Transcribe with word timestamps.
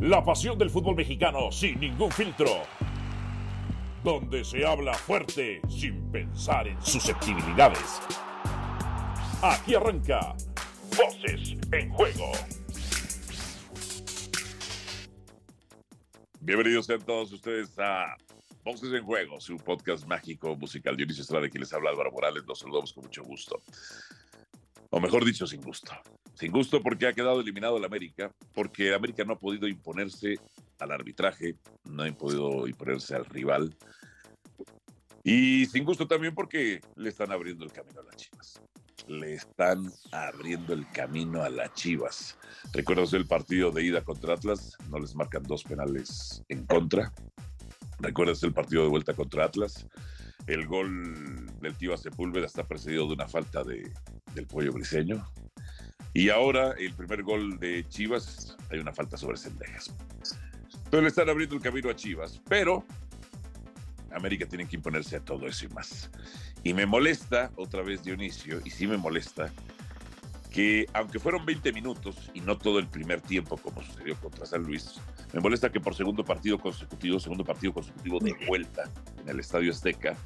La 0.00 0.24
pasión 0.24 0.56
del 0.56 0.70
fútbol 0.70 0.96
mexicano 0.96 1.52
sin 1.52 1.78
ningún 1.78 2.10
filtro. 2.10 2.62
Donde 4.02 4.42
se 4.46 4.64
habla 4.64 4.94
fuerte 4.94 5.60
sin 5.68 6.10
pensar 6.10 6.66
en 6.66 6.80
susceptibilidades. 6.80 8.00
Aquí 9.42 9.74
arranca 9.74 10.34
Voces 10.96 11.54
en 11.70 11.90
Juego. 11.90 12.32
Bienvenidos 16.40 16.86
sean 16.86 17.02
todos 17.02 17.30
ustedes 17.32 17.78
a 17.78 18.16
Voces 18.64 18.94
en 18.94 19.04
Juego, 19.04 19.38
su 19.38 19.58
podcast 19.58 20.06
mágico 20.06 20.56
musical. 20.56 20.96
Dionisio 20.96 21.20
Estrada, 21.20 21.46
quien 21.50 21.60
les 21.60 21.74
habla 21.74 21.90
Álvaro 21.90 22.10
Morales. 22.10 22.42
Los 22.46 22.60
saludamos 22.60 22.94
con 22.94 23.04
mucho 23.04 23.22
gusto. 23.22 23.60
O 24.88 24.98
mejor 24.98 25.26
dicho, 25.26 25.46
sin 25.46 25.60
gusto. 25.60 25.92
Sin 26.40 26.52
gusto 26.52 26.82
porque 26.82 27.06
ha 27.06 27.12
quedado 27.12 27.42
eliminado 27.42 27.76
el 27.76 27.84
América, 27.84 28.32
porque 28.54 28.94
América 28.94 29.24
no 29.24 29.34
ha 29.34 29.38
podido 29.38 29.68
imponerse 29.68 30.38
al 30.78 30.90
arbitraje, 30.90 31.56
no 31.84 32.02
ha 32.02 32.10
podido 32.12 32.66
imponerse 32.66 33.14
al 33.14 33.26
rival. 33.26 33.76
Y 35.22 35.66
sin 35.66 35.84
gusto 35.84 36.08
también 36.08 36.34
porque 36.34 36.80
le 36.96 37.10
están 37.10 37.30
abriendo 37.30 37.66
el 37.66 37.72
camino 37.72 38.00
a 38.00 38.04
las 38.04 38.16
Chivas. 38.16 38.62
Le 39.06 39.34
están 39.34 39.92
abriendo 40.12 40.72
el 40.72 40.88
camino 40.92 41.42
a 41.42 41.50
las 41.50 41.74
Chivas. 41.74 42.38
¿Recuerdas 42.72 43.12
el 43.12 43.26
partido 43.26 43.70
de 43.70 43.84
ida 43.84 44.02
contra 44.02 44.32
Atlas? 44.32 44.78
No 44.88 44.98
les 44.98 45.14
marcan 45.14 45.42
dos 45.42 45.62
penales 45.62 46.42
en 46.48 46.64
contra. 46.64 47.12
¿Recuerdas 47.98 48.42
el 48.44 48.54
partido 48.54 48.84
de 48.84 48.88
vuelta 48.88 49.12
contra 49.12 49.44
Atlas? 49.44 49.86
El 50.46 50.66
gol 50.66 51.54
del 51.60 51.76
Tiva 51.76 51.98
Sepúlveda 51.98 52.46
está 52.46 52.66
precedido 52.66 53.06
de 53.08 53.12
una 53.12 53.28
falta 53.28 53.62
de, 53.62 53.92
del 54.34 54.46
pollo 54.46 54.72
briseño. 54.72 55.22
Y 56.12 56.28
ahora 56.28 56.72
el 56.78 56.92
primer 56.94 57.22
gol 57.22 57.58
de 57.58 57.86
Chivas, 57.88 58.56
hay 58.70 58.78
una 58.78 58.92
falta 58.92 59.16
sobre 59.16 59.36
Sendejas. 59.36 59.94
Entonces 60.72 61.02
le 61.02 61.08
están 61.08 61.28
abriendo 61.28 61.54
el 61.54 61.62
camino 61.62 61.88
a 61.88 61.94
Chivas, 61.94 62.40
pero 62.48 62.84
América 64.12 64.46
tiene 64.46 64.66
que 64.66 64.76
imponerse 64.76 65.16
a 65.16 65.20
todo 65.20 65.46
eso 65.46 65.66
y 65.66 65.68
más. 65.68 66.10
Y 66.64 66.74
me 66.74 66.84
molesta, 66.84 67.52
otra 67.56 67.82
vez 67.82 68.02
Dionisio, 68.02 68.60
y 68.64 68.70
sí 68.70 68.86
me 68.86 68.96
molesta, 68.96 69.52
que 70.50 70.86
aunque 70.92 71.20
fueron 71.20 71.46
20 71.46 71.72
minutos 71.72 72.30
y 72.34 72.40
no 72.40 72.58
todo 72.58 72.80
el 72.80 72.88
primer 72.88 73.20
tiempo 73.20 73.56
como 73.56 73.82
sucedió 73.82 74.16
contra 74.16 74.44
San 74.44 74.64
Luis, 74.64 75.00
me 75.32 75.40
molesta 75.40 75.70
que 75.70 75.80
por 75.80 75.94
segundo 75.94 76.24
partido 76.24 76.58
consecutivo, 76.58 77.20
segundo 77.20 77.44
partido 77.44 77.72
consecutivo 77.72 78.18
de 78.18 78.34
vuelta 78.46 78.90
en 79.22 79.28
el 79.28 79.38
Estadio 79.38 79.70
Azteca, 79.70 80.16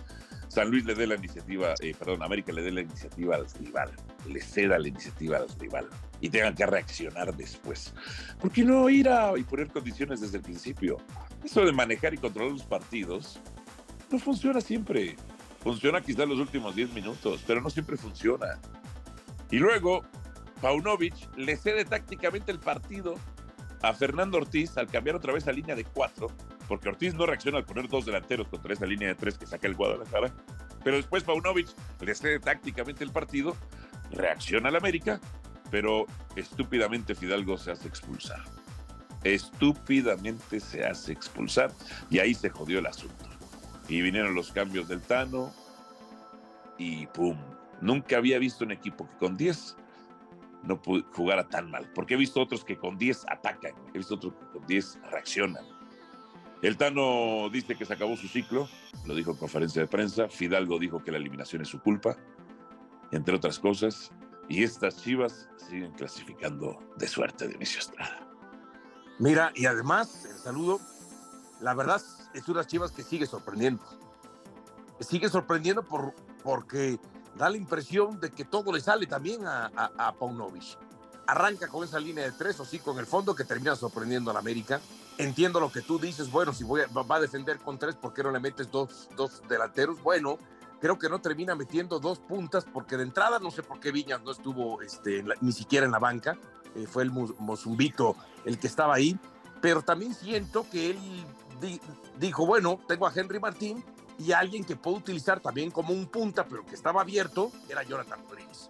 San 0.54 0.70
Luis 0.70 0.84
le 0.84 0.94
dé 0.94 1.08
la 1.08 1.16
iniciativa, 1.16 1.74
eh, 1.80 1.96
perdón, 1.98 2.22
América 2.22 2.52
le 2.52 2.62
dé 2.62 2.70
la 2.70 2.82
iniciativa 2.82 3.34
al 3.34 3.44
rival, 3.58 3.90
le 4.28 4.40
ceda 4.40 4.78
la 4.78 4.86
iniciativa 4.86 5.38
al 5.38 5.48
rival 5.58 5.88
y 6.20 6.28
tengan 6.28 6.54
que 6.54 6.64
reaccionar 6.64 7.34
después. 7.36 7.92
¿Por 8.40 8.52
qué 8.52 8.62
no 8.62 8.88
ir 8.88 9.08
a 9.08 9.36
y 9.36 9.42
poner 9.42 9.66
condiciones 9.66 10.20
desde 10.20 10.36
el 10.36 10.44
principio? 10.44 10.98
Eso 11.42 11.64
de 11.64 11.72
manejar 11.72 12.14
y 12.14 12.18
controlar 12.18 12.52
los 12.52 12.62
partidos 12.62 13.40
no 14.12 14.20
funciona 14.20 14.60
siempre. 14.60 15.16
Funciona 15.60 16.00
quizás 16.00 16.28
los 16.28 16.38
últimos 16.38 16.76
10 16.76 16.92
minutos, 16.92 17.42
pero 17.44 17.60
no 17.60 17.68
siempre 17.68 17.96
funciona. 17.96 18.60
Y 19.50 19.56
luego, 19.56 20.04
Paunovic 20.60 21.14
le 21.36 21.56
cede 21.56 21.84
tácticamente 21.84 22.52
el 22.52 22.60
partido 22.60 23.16
a 23.82 23.92
Fernando 23.92 24.38
Ortiz 24.38 24.78
al 24.78 24.86
cambiar 24.86 25.16
otra 25.16 25.32
vez 25.32 25.46
la 25.46 25.52
línea 25.52 25.74
de 25.74 25.82
cuatro 25.82 26.28
porque 26.68 26.88
Ortiz 26.88 27.14
no 27.14 27.26
reacciona 27.26 27.58
al 27.58 27.64
poner 27.64 27.88
dos 27.88 28.06
delanteros 28.06 28.48
contra 28.48 28.72
esa 28.72 28.86
línea 28.86 29.08
de 29.08 29.14
tres 29.14 29.38
que 29.38 29.46
saca 29.46 29.66
el 29.66 29.74
Guadalajara. 29.74 30.32
Pero 30.82 30.96
después 30.96 31.22
Paunovic 31.22 31.68
le 32.00 32.14
cede 32.14 32.40
tácticamente 32.40 33.04
el 33.04 33.10
partido, 33.10 33.56
reacciona 34.10 34.68
al 34.68 34.76
América, 34.76 35.20
pero 35.70 36.06
estúpidamente 36.36 37.14
Fidalgo 37.14 37.56
se 37.56 37.72
hace 37.72 37.88
expulsar. 37.88 38.42
Estúpidamente 39.24 40.60
se 40.60 40.84
hace 40.84 41.12
expulsar 41.12 41.72
y 42.10 42.18
ahí 42.18 42.34
se 42.34 42.50
jodió 42.50 42.78
el 42.78 42.86
asunto. 42.86 43.24
Y 43.88 44.02
vinieron 44.02 44.34
los 44.34 44.52
cambios 44.52 44.88
del 44.88 45.00
Tano 45.00 45.52
y 46.78 47.06
¡pum! 47.06 47.36
Nunca 47.80 48.18
había 48.18 48.38
visto 48.38 48.64
un 48.64 48.72
equipo 48.72 49.08
que 49.08 49.16
con 49.16 49.36
10 49.36 49.76
no 50.62 50.80
jugara 51.12 51.48
tan 51.48 51.70
mal, 51.70 51.90
porque 51.94 52.14
he 52.14 52.16
visto 52.16 52.40
otros 52.40 52.64
que 52.64 52.76
con 52.76 52.96
10 52.96 53.26
atacan, 53.28 53.72
he 53.92 53.98
visto 53.98 54.14
otros 54.14 54.34
que 54.34 54.58
con 54.58 54.66
10 54.66 54.98
reaccionan. 55.10 55.64
El 56.64 56.78
Tano 56.78 57.50
dice 57.50 57.76
que 57.76 57.84
se 57.84 57.92
acabó 57.92 58.16
su 58.16 58.26
ciclo, 58.26 58.66
lo 59.04 59.14
dijo 59.14 59.32
en 59.32 59.36
conferencia 59.36 59.82
de 59.82 59.86
prensa. 59.86 60.30
Fidalgo 60.30 60.78
dijo 60.78 61.04
que 61.04 61.12
la 61.12 61.18
eliminación 61.18 61.60
es 61.60 61.68
su 61.68 61.78
culpa, 61.78 62.16
entre 63.10 63.36
otras 63.36 63.58
cosas. 63.58 64.10
Y 64.48 64.62
estas 64.62 64.96
chivas 64.96 65.50
siguen 65.58 65.92
clasificando 65.92 66.78
de 66.96 67.06
suerte 67.06 67.48
de 67.48 67.56
inicio 67.56 67.80
Estrada. 67.80 68.26
Mira, 69.18 69.52
y 69.54 69.66
además, 69.66 70.24
el 70.24 70.38
saludo, 70.38 70.80
la 71.60 71.74
verdad 71.74 72.00
es 72.32 72.48
unas 72.48 72.66
chivas 72.66 72.92
que 72.92 73.02
sigue 73.02 73.26
sorprendiendo. 73.26 73.84
Sigue 75.00 75.28
sorprendiendo 75.28 75.82
por, 75.82 76.14
porque 76.42 76.98
da 77.36 77.50
la 77.50 77.58
impresión 77.58 78.18
de 78.20 78.30
que 78.30 78.46
todo 78.46 78.72
le 78.72 78.80
sale 78.80 79.06
también 79.06 79.46
a, 79.46 79.66
a, 79.66 80.08
a 80.08 80.14
Paunovic. 80.14 80.78
Arranca 81.26 81.68
con 81.68 81.84
esa 81.84 82.00
línea 82.00 82.24
de 82.24 82.32
tres 82.32 82.58
o 82.58 82.64
sí 82.64 82.78
con 82.78 82.98
el 82.98 83.04
fondo 83.04 83.34
que 83.34 83.44
termina 83.44 83.76
sorprendiendo 83.76 84.30
a 84.30 84.34
la 84.34 84.40
América 84.40 84.80
entiendo 85.18 85.60
lo 85.60 85.70
que 85.70 85.82
tú 85.82 85.98
dices, 85.98 86.30
bueno, 86.30 86.52
si 86.52 86.64
va 86.64 87.16
a 87.16 87.20
defender 87.20 87.58
con 87.58 87.78
tres, 87.78 87.94
¿por 87.94 88.12
qué 88.12 88.22
no 88.22 88.30
le 88.30 88.40
metes 88.40 88.70
dos, 88.70 89.08
dos 89.16 89.42
delanteros? 89.48 90.02
Bueno, 90.02 90.38
creo 90.80 90.98
que 90.98 91.08
no 91.08 91.20
termina 91.20 91.54
metiendo 91.54 91.98
dos 91.98 92.18
puntas 92.18 92.64
porque 92.64 92.96
de 92.96 93.04
entrada 93.04 93.38
no 93.38 93.50
sé 93.50 93.62
por 93.62 93.80
qué 93.80 93.90
Viñas 93.90 94.22
no 94.22 94.32
estuvo 94.32 94.82
este, 94.82 95.24
ni 95.40 95.52
siquiera 95.52 95.86
en 95.86 95.92
la 95.92 95.98
banca, 95.98 96.36
eh, 96.74 96.86
fue 96.86 97.04
el 97.04 97.10
Mozumbito 97.10 98.16
el 98.44 98.58
que 98.58 98.66
estaba 98.66 98.94
ahí, 98.94 99.18
pero 99.60 99.82
también 99.82 100.14
siento 100.14 100.66
que 100.70 100.90
él 100.90 100.98
dijo, 102.18 102.44
bueno, 102.46 102.78
tengo 102.86 103.06
a 103.06 103.12
Henry 103.14 103.40
Martín 103.40 103.82
y 104.18 104.32
alguien 104.32 104.64
que 104.64 104.76
puedo 104.76 104.96
utilizar 104.96 105.40
también 105.40 105.70
como 105.70 105.92
un 105.92 106.06
punta, 106.06 106.44
pero 106.44 106.66
que 106.66 106.74
estaba 106.74 107.00
abierto, 107.00 107.50
era 107.68 107.82
Jonathan 107.82 108.20
Rodríguez, 108.28 108.68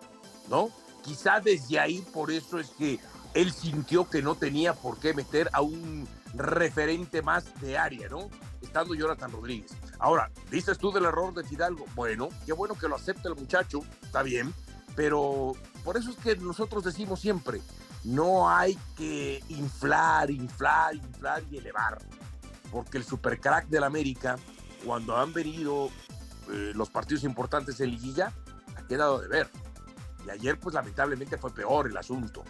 ¿no? 0.48 0.70
Quizá 1.02 1.40
desde 1.40 1.78
ahí 1.78 2.00
por 2.12 2.30
eso 2.30 2.58
es 2.58 2.70
que 2.70 3.00
él 3.34 3.52
sintió 3.52 4.08
que 4.08 4.22
no 4.22 4.36
tenía 4.36 4.74
por 4.74 4.98
qué 4.98 5.12
meter 5.12 5.50
a 5.52 5.60
un 5.60 6.08
referente 6.36 7.22
más 7.22 7.60
de 7.60 7.78
área, 7.78 8.08
¿no? 8.08 8.28
Estando 8.60 8.94
Jonathan 8.94 9.30
Rodríguez. 9.30 9.72
Ahora, 9.98 10.30
dices 10.50 10.78
tú 10.78 10.92
del 10.92 11.04
error 11.04 11.34
de 11.34 11.44
Fidalgo. 11.44 11.84
Bueno, 11.94 12.28
qué 12.46 12.52
bueno 12.52 12.74
que 12.74 12.88
lo 12.88 12.96
acepte 12.96 13.28
el 13.28 13.36
muchacho, 13.36 13.80
está 14.02 14.22
bien, 14.22 14.52
pero 14.96 15.52
por 15.84 15.96
eso 15.96 16.10
es 16.10 16.16
que 16.16 16.36
nosotros 16.36 16.84
decimos 16.84 17.20
siempre, 17.20 17.60
no 18.04 18.48
hay 18.48 18.78
que 18.96 19.42
inflar, 19.48 20.30
inflar, 20.30 20.94
inflar 20.94 21.42
y 21.50 21.58
elevar, 21.58 21.98
porque 22.70 22.98
el 22.98 23.04
supercrack 23.04 23.68
del 23.68 23.84
América, 23.84 24.36
cuando 24.84 25.16
han 25.16 25.32
venido 25.32 25.88
eh, 26.50 26.72
los 26.74 26.90
partidos 26.90 27.24
importantes 27.24 27.80
en 27.80 27.90
liguilla, 27.90 28.32
ha 28.76 28.86
quedado 28.86 29.20
de 29.20 29.28
ver. 29.28 29.50
Y 30.26 30.30
ayer, 30.30 30.58
pues 30.58 30.74
lamentablemente 30.74 31.36
fue 31.36 31.52
peor 31.52 31.86
el 31.86 31.96
asunto 31.96 32.44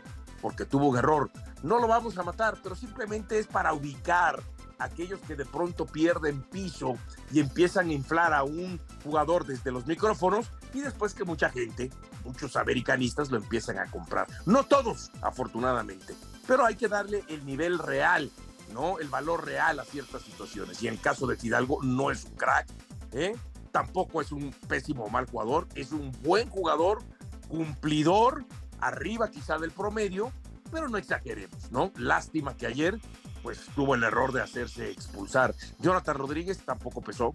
porque 0.44 0.66
tuvo 0.66 0.88
un 0.88 0.98
error. 0.98 1.30
No 1.64 1.78
lo 1.78 1.88
vamos 1.88 2.18
a 2.18 2.22
matar, 2.22 2.58
pero 2.62 2.76
simplemente 2.76 3.38
es 3.38 3.46
para 3.46 3.72
ubicar 3.72 4.42
a 4.78 4.84
aquellos 4.84 5.18
que 5.20 5.34
de 5.34 5.46
pronto 5.46 5.86
pierden 5.86 6.42
piso 6.42 6.98
y 7.32 7.40
empiezan 7.40 7.88
a 7.88 7.92
inflar 7.94 8.34
a 8.34 8.42
un 8.42 8.78
jugador 9.02 9.46
desde 9.46 9.72
los 9.72 9.86
micrófonos 9.86 10.50
y 10.74 10.82
después 10.82 11.14
que 11.14 11.24
mucha 11.24 11.48
gente, 11.48 11.90
muchos 12.22 12.56
americanistas 12.56 13.30
lo 13.30 13.38
empiezan 13.38 13.78
a 13.78 13.90
comprar. 13.90 14.26
No 14.44 14.64
todos, 14.64 15.10
afortunadamente, 15.22 16.14
pero 16.46 16.66
hay 16.66 16.74
que 16.74 16.86
darle 16.86 17.24
el 17.28 17.46
nivel 17.46 17.78
real, 17.78 18.30
¿no? 18.74 18.98
El 18.98 19.08
valor 19.08 19.46
real 19.46 19.80
a 19.80 19.84
ciertas 19.84 20.20
situaciones. 20.20 20.82
Y 20.82 20.88
en 20.88 20.98
caso 20.98 21.26
de 21.26 21.36
Fidalgo 21.36 21.82
no 21.82 22.10
es 22.10 22.26
un 22.26 22.32
crack, 22.32 22.68
¿eh? 23.12 23.34
Tampoco 23.72 24.20
es 24.20 24.32
un 24.32 24.50
pésimo 24.68 25.04
o 25.04 25.08
mal 25.08 25.24
jugador, 25.30 25.66
es 25.74 25.92
un 25.92 26.12
buen 26.20 26.50
jugador, 26.50 27.02
cumplidor 27.48 28.44
arriba 28.80 29.30
quizá 29.30 29.56
del 29.56 29.70
promedio, 29.70 30.30
pero 30.74 30.88
no 30.88 30.98
exageremos, 30.98 31.70
¿no? 31.70 31.92
Lástima 31.96 32.56
que 32.56 32.66
ayer 32.66 32.98
pues 33.44 33.60
tuvo 33.76 33.94
el 33.94 34.02
error 34.02 34.32
de 34.32 34.42
hacerse 34.42 34.90
expulsar. 34.90 35.54
Jonathan 35.78 36.16
Rodríguez 36.16 36.58
tampoco 36.64 37.00
pesó. 37.00 37.32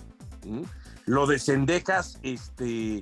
Lo 1.06 1.26
de 1.26 1.40
Sendejas, 1.40 2.20
este, 2.22 3.02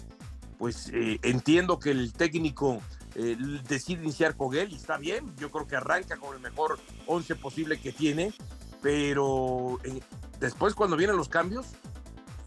pues 0.59 0.91
eh, 0.93 1.19
entiendo 1.23 1.79
que 1.79 1.89
el 1.89 2.13
técnico 2.13 2.81
eh, 3.15 3.35
decide 3.67 4.03
iniciar 4.03 4.35
con 4.35 4.53
él 4.53 4.71
y 4.71 4.75
está 4.75 4.97
bien. 4.97 5.25
Yo 5.37 5.49
creo 5.49 5.65
que 5.65 5.75
arranca 5.75 6.17
con 6.17 6.35
el 6.35 6.41
mejor 6.41 6.77
once 7.07 7.33
posible 7.35 7.79
que 7.79 7.91
tiene, 7.91 8.31
pero 8.81 9.79
eh, 9.85 10.01
después 10.39 10.75
cuando 10.75 10.97
vienen 10.97 11.17
los 11.17 11.29
cambios, 11.29 11.65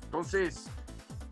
entonces, 0.05 0.67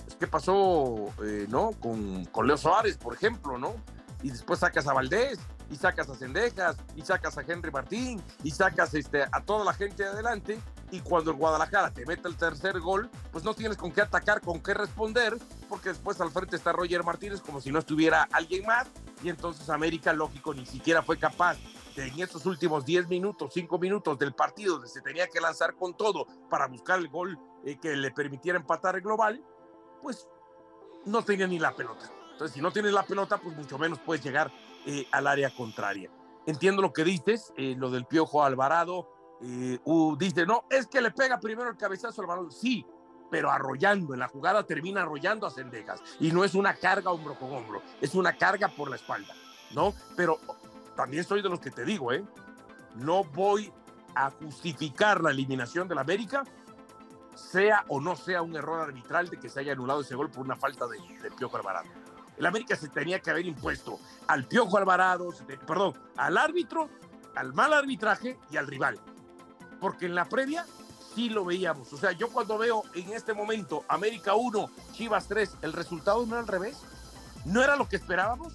pues, 0.05 0.17
¿qué 0.17 0.27
pasó, 0.27 1.13
no? 1.49 1.71
Con, 1.79 2.25
con 2.25 2.49
Leo 2.49 2.57
Suárez, 2.57 2.97
por 2.97 3.15
ejemplo, 3.15 3.59
¿no? 3.59 3.77
y 4.23 4.31
después 4.31 4.61
sacas 4.61 4.87
a 4.87 4.93
Valdés, 4.93 5.39
y 5.71 5.77
sacas 5.77 6.09
a 6.09 6.15
Cendejas, 6.15 6.77
y 6.97 7.03
sacas 7.03 7.37
a 7.39 7.43
Henry 7.43 7.71
Martín, 7.71 8.23
y 8.43 8.51
sacas 8.51 8.95
este, 8.95 9.23
a 9.23 9.43
toda 9.45 9.65
la 9.65 9.75
gente 9.75 10.05
adelante, 10.05 10.59
y 10.91 11.01
cuando 11.01 11.31
el 11.31 11.37
Guadalajara 11.37 11.93
te 11.93 12.07
mete 12.07 12.29
el 12.29 12.37
tercer 12.37 12.81
gol, 12.81 13.11
pues 13.31 13.45
no 13.45 13.55
tienes 13.55 13.77
con 13.77 13.93
qué 13.93 14.01
atacar, 14.01 14.41
con 14.41 14.63
qué 14.63 14.75
responder, 14.75 15.37
porque 15.69 15.91
después 15.91 16.21
al 16.21 16.31
frente 16.31 16.57
está 16.57 16.73
Roger 16.73 17.05
Martínez 17.05 17.41
como 17.41 17.61
si 17.61 17.71
no 17.71 17.79
estuviera 17.79 18.29
alguien 18.33 18.65
más, 18.67 18.89
y 19.23 19.29
entonces 19.29 19.69
América, 19.69 20.13
lógico, 20.13 20.55
ni 20.55 20.65
siquiera 20.65 21.03
fue 21.03 21.19
capaz 21.19 21.59
en 21.97 22.21
estos 22.21 22.47
últimos 22.47 22.85
10 22.85 23.09
minutos, 23.09 23.51
5 23.53 23.79
minutos 23.79 24.19
del 24.19 24.33
partido, 24.33 24.75
donde 24.75 24.89
se 24.89 25.01
tenía 25.01 25.27
que 25.27 25.41
lanzar 25.41 25.75
con 25.75 25.97
todo 25.97 26.27
para 26.49 26.69
buscar 26.69 26.99
el 26.99 27.09
gol 27.09 27.39
eh, 27.65 27.79
que 27.81 27.97
le 27.97 28.11
permitiera 28.11 28.59
empatar 28.59 28.97
el 28.97 29.03
global, 29.03 29.43
pues 30.01 30.29
no 31.05 31.23
tenía 31.25 31.47
ni 31.47 31.59
la 31.59 31.75
pelota. 31.75 32.11
Entonces, 32.33 32.55
si 32.55 32.61
no 32.61 32.71
tienes 32.71 32.93
la 32.93 33.03
pelota, 33.03 33.39
pues 33.39 33.57
mucho 33.57 33.79
menos 33.79 33.99
puedes 33.99 34.25
llegar 34.25 34.53
eh, 34.91 35.07
al 35.13 35.27
área 35.27 35.51
contraria. 35.51 36.11
Entiendo 36.47 36.81
lo 36.81 36.95
que 36.95 37.05
dices, 37.05 37.53
eh, 37.59 37.75
lo 37.77 37.91
del 37.91 38.07
Piojo 38.07 38.43
Alvarado. 38.43 39.11
Dice, 40.19 40.47
no, 40.47 40.65
es 40.71 40.87
que 40.87 41.03
le 41.03 41.11
pega 41.11 41.39
primero 41.39 41.69
el 41.69 41.77
cabezazo 41.77 42.23
al 42.23 42.27
balón. 42.27 42.51
Sí, 42.51 42.87
pero 43.31 43.51
arrollando, 43.51 44.15
en 44.15 44.21
la 44.21 44.29
jugada 44.29 44.65
termina 44.65 45.03
arrollando 45.03 45.47
a 45.47 45.51
Cendejas. 45.51 46.01
Y 46.19 46.33
no 46.33 46.43
es 46.43 46.55
una 46.55 46.73
carga 46.73 47.11
hombro 47.11 47.39
con 47.39 47.53
hombro, 47.53 47.83
es 48.01 48.15
una 48.15 48.33
carga 48.33 48.69
por 48.69 48.89
la 48.89 48.97
espalda, 48.97 49.35
¿no? 49.75 49.93
Pero 50.17 50.39
también 50.97 51.23
soy 51.23 51.43
de 51.43 51.51
los 51.51 51.61
que 51.61 51.71
te 51.71 51.85
digo, 51.85 52.13
¿eh? 52.13 52.25
No 52.97 53.25
voy 53.25 53.71
a 54.15 54.31
justificar 54.31 55.21
la 55.23 55.31
eliminación 55.31 55.87
del 55.87 55.99
América, 55.99 56.45
sea 57.35 57.85
o 57.89 58.01
no 58.01 58.17
sea 58.17 58.41
un 58.41 58.57
error 58.57 58.81
arbitral 58.81 59.29
de 59.29 59.39
que 59.39 59.51
se 59.51 59.61
haya 59.61 59.73
anulado 59.73 60.01
ese 60.01 60.17
gol 60.17 60.31
por 60.31 60.47
una 60.47 60.57
falta 60.57 60.87
de, 60.89 60.99
de 61.23 61.31
Piojo 61.31 61.59
Alvarado. 61.59 61.89
El 62.39 62.47
América 62.47 62.77
se 62.77 62.89
tenía 62.89 63.21
que 63.21 63.31
haber 63.31 63.47
impuesto 63.47 63.99
al 64.29 64.47
Piojo 64.47 64.79
Alvarado, 64.79 65.31
perdón, 65.67 65.95
al 66.17 66.39
árbitro, 66.39 66.89
al 67.35 67.53
mal 67.53 67.73
arbitraje 67.73 68.39
y 68.51 68.57
al 68.57 68.67
rival. 68.67 68.99
Porque 69.81 70.07
en 70.07 70.15
la 70.15 70.25
previa 70.25 70.65
sí 71.15 71.29
lo 71.31 71.45
veíamos. 71.45 71.93
O 71.93 71.97
sea, 71.97 72.13
yo 72.13 72.29
cuando 72.29 72.57
veo 72.57 72.85
en 72.95 73.13
este 73.13 73.35
momento 73.35 73.85
América 73.89 74.35
1, 74.35 74.71
Chivas 74.93 75.27
3, 75.27 75.57
el 75.63 75.73
resultado 75.73 76.25
no 76.27 76.35
era 76.35 76.41
al 76.41 76.49
revés. 76.49 76.79
No 77.45 77.63
era 77.63 77.77
lo 77.77 77.89
que 77.89 77.97
esperábamos, 77.97 78.53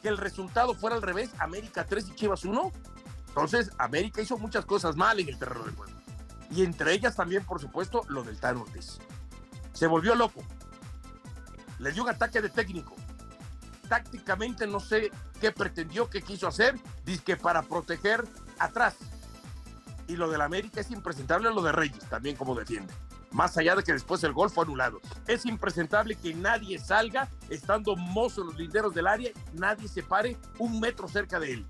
que 0.00 0.08
el 0.08 0.18
resultado 0.18 0.74
fuera 0.74 0.96
al 0.96 1.02
revés, 1.02 1.30
América 1.38 1.86
3 1.86 2.08
y 2.10 2.14
Chivas 2.14 2.44
1. 2.44 2.72
Entonces, 3.28 3.70
América 3.78 4.22
hizo 4.22 4.38
muchas 4.38 4.64
cosas 4.64 4.96
mal 4.96 5.18
en 5.18 5.28
el 5.28 5.38
terreno 5.38 5.64
del 5.64 5.74
juego. 5.74 5.92
Y 6.50 6.62
entre 6.62 6.92
ellas 6.92 7.16
también, 7.16 7.44
por 7.44 7.60
supuesto, 7.60 8.02
lo 8.08 8.22
del 8.22 8.38
Tano 8.38 8.62
Ortiz. 8.62 8.98
Se 9.72 9.88
volvió 9.88 10.14
loco. 10.14 10.40
Le 11.80 11.90
dio 11.90 12.04
un 12.04 12.10
ataque 12.10 12.40
de 12.40 12.48
técnico. 12.48 12.94
Tácticamente 13.88 14.66
no 14.66 14.80
sé 14.80 15.10
qué 15.40 15.52
pretendió, 15.52 16.08
qué 16.08 16.22
quiso 16.22 16.48
hacer. 16.48 16.78
Dice 17.04 17.22
que 17.22 17.36
para 17.36 17.62
proteger 17.62 18.24
atrás 18.58 18.96
y 20.06 20.16
lo 20.16 20.30
del 20.30 20.40
América 20.40 20.80
es 20.80 20.90
impresentable 20.90 21.50
lo 21.50 21.62
de 21.62 21.72
Reyes, 21.72 22.04
también 22.08 22.36
como 22.36 22.54
defiende. 22.54 22.92
Más 23.30 23.56
allá 23.58 23.74
de 23.74 23.82
que 23.82 23.92
después 23.92 24.22
el 24.22 24.32
gol 24.32 24.50
fue 24.50 24.64
anulado. 24.64 25.00
Es 25.26 25.44
impresentable 25.44 26.14
que 26.14 26.34
nadie 26.34 26.78
salga 26.78 27.28
estando 27.48 27.96
mozo 27.96 28.44
los 28.44 28.56
linderos 28.56 28.94
del 28.94 29.08
área, 29.08 29.32
nadie 29.54 29.88
se 29.88 30.02
pare 30.02 30.36
un 30.58 30.78
metro 30.78 31.08
cerca 31.08 31.40
de 31.40 31.54
él. 31.54 31.66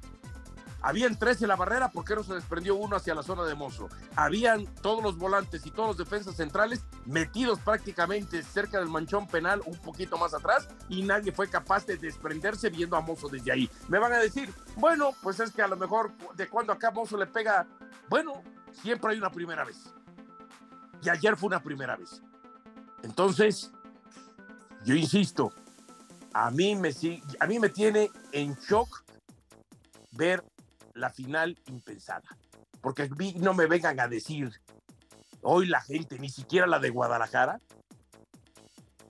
Habían 0.82 1.18
tres 1.18 1.40
en 1.40 1.48
la 1.48 1.56
barrera, 1.56 1.90
¿por 1.90 2.04
qué 2.04 2.14
no 2.14 2.22
se 2.22 2.34
desprendió 2.34 2.74
uno 2.74 2.96
hacia 2.96 3.14
la 3.14 3.22
zona 3.22 3.44
de 3.44 3.54
Mozo? 3.54 3.88
Habían 4.16 4.66
todos 4.82 5.02
los 5.02 5.16
volantes 5.16 5.64
y 5.64 5.70
todos 5.70 5.88
los 5.88 5.96
defensas 5.96 6.36
centrales 6.36 6.84
metidos 7.06 7.58
prácticamente 7.60 8.42
cerca 8.42 8.78
del 8.78 8.88
manchón 8.88 9.26
penal, 9.26 9.62
un 9.66 9.76
poquito 9.78 10.16
más 10.16 10.34
atrás, 10.34 10.68
y 10.88 11.02
nadie 11.02 11.32
fue 11.32 11.48
capaz 11.48 11.86
de 11.86 11.96
desprenderse 11.96 12.70
viendo 12.70 12.96
a 12.96 13.00
Mozo 13.00 13.28
desde 13.28 13.52
ahí. 13.52 13.70
Me 13.88 13.98
van 13.98 14.12
a 14.12 14.18
decir, 14.18 14.52
bueno, 14.76 15.10
pues 15.22 15.40
es 15.40 15.50
que 15.52 15.62
a 15.62 15.68
lo 15.68 15.76
mejor 15.76 16.12
de 16.34 16.48
cuando 16.48 16.72
acá 16.72 16.90
Mozo 16.90 17.16
le 17.16 17.26
pega, 17.26 17.66
bueno, 18.08 18.42
siempre 18.72 19.12
hay 19.12 19.18
una 19.18 19.30
primera 19.30 19.64
vez. 19.64 19.92
Y 21.02 21.08
ayer 21.08 21.36
fue 21.36 21.48
una 21.48 21.62
primera 21.62 21.96
vez. 21.96 22.22
Entonces, 23.02 23.70
yo 24.84 24.94
insisto, 24.94 25.52
a 26.32 26.50
mí 26.50 26.74
me, 26.74 26.90
a 27.40 27.46
mí 27.46 27.58
me 27.58 27.68
tiene 27.68 28.10
en 28.32 28.54
shock 28.54 29.04
ver 30.12 30.42
la 30.94 31.10
final 31.10 31.58
impensada. 31.66 32.36
Porque 32.80 33.08
no 33.36 33.54
me 33.54 33.66
vengan 33.66 33.98
a 34.00 34.08
decir 34.08 34.52
hoy 35.44 35.66
la 35.66 35.80
gente, 35.80 36.18
ni 36.18 36.28
siquiera 36.28 36.66
la 36.66 36.78
de 36.78 36.90
Guadalajara, 36.90 37.60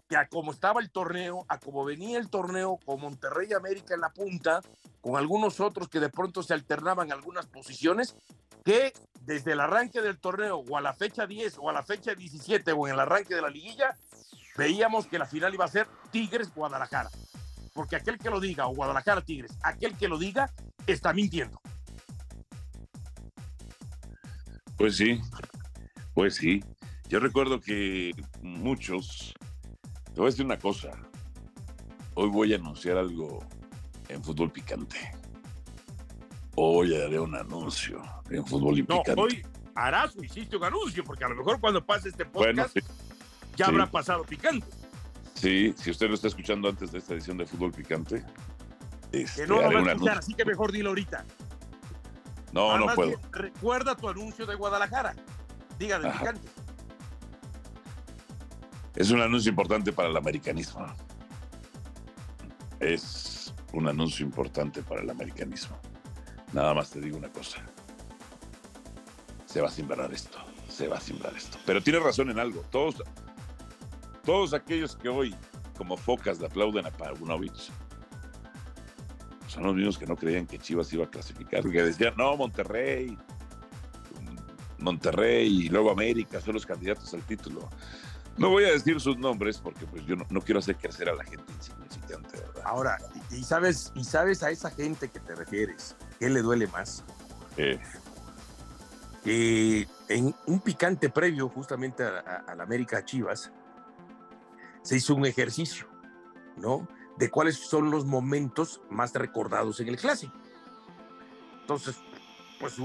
que 0.09 0.17
a 0.17 0.29
como 0.29 0.53
estaba 0.53 0.81
el 0.81 0.91
torneo, 0.91 1.47
a 1.49 1.59
como 1.59 1.85
venía 1.85 2.19
el 2.19 2.29
torneo, 2.29 2.79
con 2.85 3.01
Monterrey 3.01 3.53
América 3.53 3.95
en 3.95 4.01
la 4.01 4.11
punta, 4.11 4.61
con 5.01 5.17
algunos 5.17 5.61
otros 5.61 5.89
que 5.89 6.01
de 6.01 6.11
pronto 6.11 6.43
se 6.43 6.55
alternaban 6.55 7.11
algunas 7.13 7.47
posiciones, 7.47 8.17
que 8.65 8.93
desde 9.23 9.53
el 9.53 9.61
arranque 9.61 10.03
del 10.03 10.19
torneo 10.19 10.59
o 10.59 10.77
a 10.77 10.81
la 10.81 10.93
fecha 10.93 11.27
10 11.27 11.59
o 11.59 11.71
a 11.71 11.73
la 11.73 11.83
fecha 11.83 12.15
17 12.15 12.73
o 12.73 12.87
en 12.87 12.95
el 12.95 13.01
arranque 13.01 13.35
de 13.35 13.43
la 13.43 13.51
liguilla, 13.51 13.97
veíamos 14.57 15.07
que 15.07 15.19
la 15.19 15.27
final 15.27 15.55
iba 15.55 15.65
a 15.65 15.69
ser 15.69 15.87
Tigres-Guadalajara. 16.11 17.11
Porque 17.73 17.97
aquel 17.97 18.19
que 18.19 18.31
lo 18.31 18.41
diga, 18.41 18.67
o 18.67 18.75
Guadalajara-Tigres, 18.75 19.53
aquel 19.63 19.97
que 19.97 20.09
lo 20.09 20.19
diga, 20.19 20.51
está 20.87 21.13
mintiendo. 21.13 21.61
Pues 24.77 24.97
sí, 24.97 25.21
pues 26.15 26.37
sí. 26.37 26.63
Yo 27.09 27.21
recuerdo 27.21 27.61
que 27.61 28.13
muchos, 28.41 29.35
te 30.07 30.21
voy 30.21 30.29
a 30.29 30.31
decir 30.31 30.45
una 30.45 30.59
cosa, 30.59 30.91
hoy 32.15 32.29
voy 32.31 32.53
a 32.55 32.57
anunciar 32.57 32.97
algo 32.97 33.45
en 34.09 34.25
fútbol 34.25 34.51
picante. 34.51 35.13
Hoy 36.57 36.95
haré 36.95 37.19
un 37.19 37.35
anuncio 37.35 38.01
en 38.31 38.47
fútbol 38.47 38.77
picante. 38.77 39.15
No, 39.15 39.23
hoy 39.23 39.45
harás 39.75 40.17
o 40.17 40.25
hiciste 40.25 40.57
un 40.57 40.65
anuncio, 40.65 41.05
porque 41.05 41.25
a 41.25 41.29
lo 41.29 41.37
mejor 41.37 41.61
cuando 41.61 41.85
pase 41.85 42.09
este 42.09 42.25
podcast 42.25 42.77
ya 43.57 43.67
habrá 43.67 43.91
pasado 43.91 44.25
picante. 44.25 44.67
Sí, 45.35 45.75
si 45.77 45.91
usted 45.91 46.09
lo 46.09 46.15
está 46.15 46.29
escuchando 46.29 46.69
antes 46.69 46.93
de 46.93 46.99
esta 46.99 47.15
edición 47.15 47.37
de 47.37 47.47
fútbol 47.47 47.73
picante. 47.73 48.25
Este, 49.13 49.43
que 49.43 49.47
no 49.47 49.61
lo 49.61 49.83
va 49.83 49.91
a 49.91 49.93
escuchar, 49.93 50.19
así 50.19 50.35
que 50.35 50.45
mejor 50.45 50.73
dilo 50.73 50.89
ahorita. 50.91 51.25
No, 52.53 52.79
no 52.79 52.95
puedo. 52.95 53.21
Recuerda 53.31 53.97
tu 53.97 54.09
anuncio 54.09 54.47
de 54.47 54.55
Guadalajara. 54.55 55.15
Diga 55.79 55.99
de 55.99 56.11
picante. 56.11 56.49
Es 58.95 59.11
un 59.11 59.21
anuncio 59.21 59.51
importante 59.51 59.93
para 59.93 60.09
el 60.09 60.17
americanismo. 60.17 60.87
Es 62.79 63.53
un 63.73 63.89
anuncio 63.89 64.25
importante 64.25 64.83
para 64.83 65.03
el 65.03 65.11
americanismo. 65.11 65.77
Nada 66.53 66.75
más 66.75 66.91
te 66.91 67.01
digo 67.01 67.17
una 67.17 67.29
cosa. 67.29 67.59
Se 69.47 69.61
va 69.61 69.69
a 69.69 69.71
simbrar 69.71 70.13
esto. 70.13 70.39
Se 70.69 70.87
va 70.87 70.99
a 70.99 71.01
simbrar 71.01 71.35
esto. 71.35 71.59
Pero 71.67 71.83
tiene 71.83 71.99
razón 71.99 72.31
en 72.31 72.39
algo. 72.39 72.61
Todos, 72.71 73.03
todos 74.25 74.55
aquellos 74.55 74.95
que 74.97 75.09
hoy, 75.09 75.35
como 75.77 75.97
focas, 75.97 76.39
le 76.39 76.47
aplauden 76.47 76.87
a 76.87 76.91
Paunovic, 76.91 77.55
son 79.49 79.65
los 79.65 79.75
mismos 79.75 79.99
que 79.99 80.07
no 80.07 80.17
creían 80.17 80.47
que 80.47 80.59
Chivas 80.59 80.93
iba 80.93 81.05
a 81.05 81.11
clasificar, 81.11 81.63
que 81.63 81.83
decían, 81.83 82.15
no, 82.17 82.37
Monterrey, 82.37 83.17
Monterrey 84.85 85.65
y 85.65 85.69
luego 85.69 85.91
América 85.91 86.41
son 86.41 86.55
los 86.55 86.67
candidatos 86.67 87.13
al 87.15 87.23
título. 87.23 87.69
No 88.37 88.51
voy 88.51 88.65
a 88.65 88.73
decir 88.73 89.01
sus 89.01 89.17
nombres 89.19 89.59
porque 89.59 89.87
pues 89.87 90.05
yo 90.07 90.17
no, 90.17 90.41
quiero 90.41 90.59
hacer 90.59 90.77
crecer 90.77 91.09
a 91.09 91.15
la 91.15 91.25
gente 91.25 91.53
insignificante, 91.53 92.39
¿verdad? 92.39 92.63
Ahora, 92.65 92.99
y, 93.31 93.43
sabes, 93.43 93.93
y 93.95 94.05
sabes 94.05 94.43
a 94.43 94.51
esa 94.51 94.71
gente 94.71 95.09
que 95.09 95.21
te 95.21 95.35
refieres, 95.35 95.97
¿qué 96.19 96.29
le 96.29 96.43
duele 96.43 96.67
más? 96.69 97.05
Eh. 97.57 97.79
Que 99.23 99.89
en 100.09 100.35
un 100.47 100.61
picante 100.61 101.09
previo 101.09 101.49
justamente 101.49 102.03
a, 102.03 102.45
a 102.47 102.55
la 102.55 102.65
América 102.65 103.05
Chivas, 103.05 103.53
se 104.83 104.97
hizo 104.97 105.15
un 105.15 105.25
ejercicio, 105.25 105.87
¿no? 106.57 106.87
de 107.17 107.31
cuáles 107.31 107.57
son 107.57 107.91
los 107.91 108.05
momentos 108.05 108.81
más 108.91 109.13
recordados 109.15 109.81
en 109.81 109.89
el 109.89 109.97
clásico. 109.97 110.35
Entonces, 111.61 111.97
pues 112.61 112.79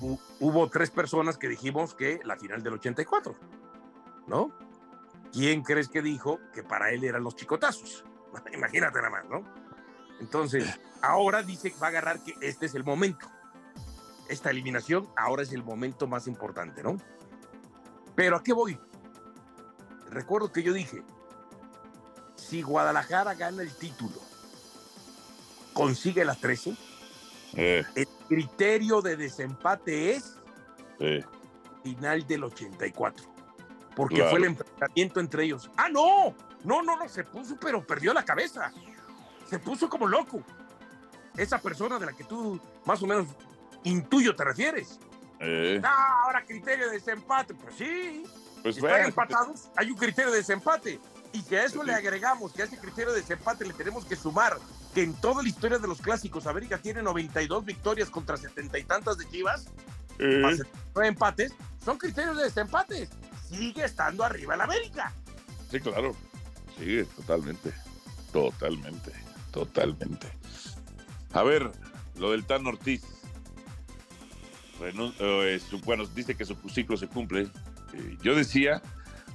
hubo 0.00 0.68
tres 0.70 0.90
personas 0.90 1.38
que 1.38 1.48
dijimos 1.48 1.94
que 1.94 2.20
la 2.24 2.36
final 2.36 2.62
del 2.62 2.74
84, 2.74 3.34
¿no? 4.26 4.52
¿Quién 5.32 5.62
crees 5.62 5.88
que 5.88 6.02
dijo 6.02 6.38
que 6.52 6.62
para 6.62 6.90
él 6.90 7.04
eran 7.04 7.24
los 7.24 7.36
chicotazos? 7.36 8.04
Imagínate 8.52 8.98
nada 8.98 9.10
más, 9.10 9.24
¿no? 9.28 9.44
Entonces, 10.20 10.80
ahora 11.02 11.42
dice 11.42 11.72
que 11.72 11.78
va 11.78 11.88
a 11.88 11.90
agarrar 11.90 12.20
que 12.20 12.34
este 12.40 12.66
es 12.66 12.74
el 12.74 12.84
momento. 12.84 13.26
Esta 14.28 14.50
eliminación 14.50 15.08
ahora 15.16 15.42
es 15.42 15.52
el 15.52 15.62
momento 15.62 16.06
más 16.06 16.26
importante, 16.26 16.82
¿no? 16.82 16.96
Pero 18.14 18.36
¿a 18.36 18.42
qué 18.42 18.52
voy? 18.52 18.78
Recuerdo 20.08 20.52
que 20.52 20.62
yo 20.62 20.72
dije, 20.72 21.02
si 22.36 22.62
Guadalajara 22.62 23.34
gana 23.34 23.62
el 23.62 23.74
título, 23.74 24.20
consigue 25.72 26.24
las 26.24 26.40
13, 26.40 26.76
eh. 27.54 27.84
el 27.94 28.06
criterio 28.28 29.00
de 29.00 29.16
desempate 29.16 30.12
es 30.12 30.38
final 31.82 32.26
del 32.26 32.44
84. 32.44 33.26
Porque 33.94 34.24
fue 34.24 34.38
el 34.38 34.44
enfrentamiento 34.46 35.20
entre 35.20 35.44
ellos. 35.44 35.70
Ah, 35.76 35.88
no, 35.88 36.34
no, 36.64 36.82
no, 36.82 36.96
no, 36.96 37.08
se 37.08 37.22
puso, 37.22 37.56
pero 37.60 37.86
perdió 37.86 38.12
la 38.12 38.24
cabeza. 38.24 38.72
Se 39.48 39.58
puso 39.58 39.88
como 39.88 40.08
loco. 40.08 40.42
Esa 41.36 41.60
persona 41.60 41.98
de 41.98 42.06
la 42.06 42.12
que 42.12 42.24
tú 42.24 42.60
más 42.84 43.02
o 43.02 43.06
menos 43.06 43.28
intuyo 43.84 44.34
te 44.34 44.44
refieres. 44.44 44.98
Eh. 45.38 45.80
Ah, 45.84 46.22
ahora 46.24 46.44
criterio 46.44 46.86
de 46.86 46.92
desempate. 46.92 47.54
Pues 47.54 47.76
sí. 47.76 48.24
Pues 48.62 48.78
Están 48.78 49.04
empatados. 49.04 49.70
Hay 49.76 49.90
un 49.90 49.96
criterio 49.98 50.30
de 50.30 50.38
desempate 50.38 50.98
Y 51.34 51.42
si 51.42 51.54
a 51.54 51.64
eso 51.64 51.82
le 51.82 51.92
agregamos 51.92 52.50
que 52.52 52.62
a 52.62 52.64
ese 52.64 52.78
criterio 52.78 53.12
de 53.12 53.20
desempate 53.20 53.66
le 53.66 53.74
tenemos 53.74 54.06
que 54.06 54.16
sumar 54.16 54.56
que 54.94 55.02
en 55.02 55.12
toda 55.14 55.42
la 55.42 55.48
historia 55.48 55.78
de 55.78 55.88
los 55.88 56.00
clásicos 56.00 56.46
América 56.46 56.78
tiene 56.78 57.02
92 57.02 57.64
victorias 57.64 58.08
contra 58.10 58.36
setenta 58.36 58.78
y 58.78 58.84
tantas 58.84 59.18
de 59.18 59.28
Chivas, 59.28 59.66
Eh, 60.20 60.38
más 60.40 60.60
empates, 61.04 61.52
son 61.84 61.98
criterios 61.98 62.36
de 62.36 62.44
desempate. 62.44 63.08
Sigue 63.48 63.84
estando 63.84 64.22
arriba 64.24 64.54
el 64.54 64.60
América. 64.60 65.12
sí, 65.70 65.80
claro. 65.80 66.14
Sí, 66.78 67.02
totalmente. 67.16 67.72
Totalmente. 68.32 69.12
Totalmente. 69.52 70.28
A 71.32 71.42
ver, 71.42 71.70
lo 72.16 72.30
del 72.30 72.44
Tan 72.44 72.64
Ortiz. 72.66 73.02
Renun- 74.80 75.14
eh, 75.18 75.60
su- 75.60 75.80
bueno, 75.80 76.04
dice 76.06 76.36
que 76.36 76.44
su 76.44 76.54
ciclo 76.68 76.96
se 76.96 77.08
cumple. 77.08 77.48
Eh, 77.92 78.18
yo 78.22 78.34
decía, 78.34 78.82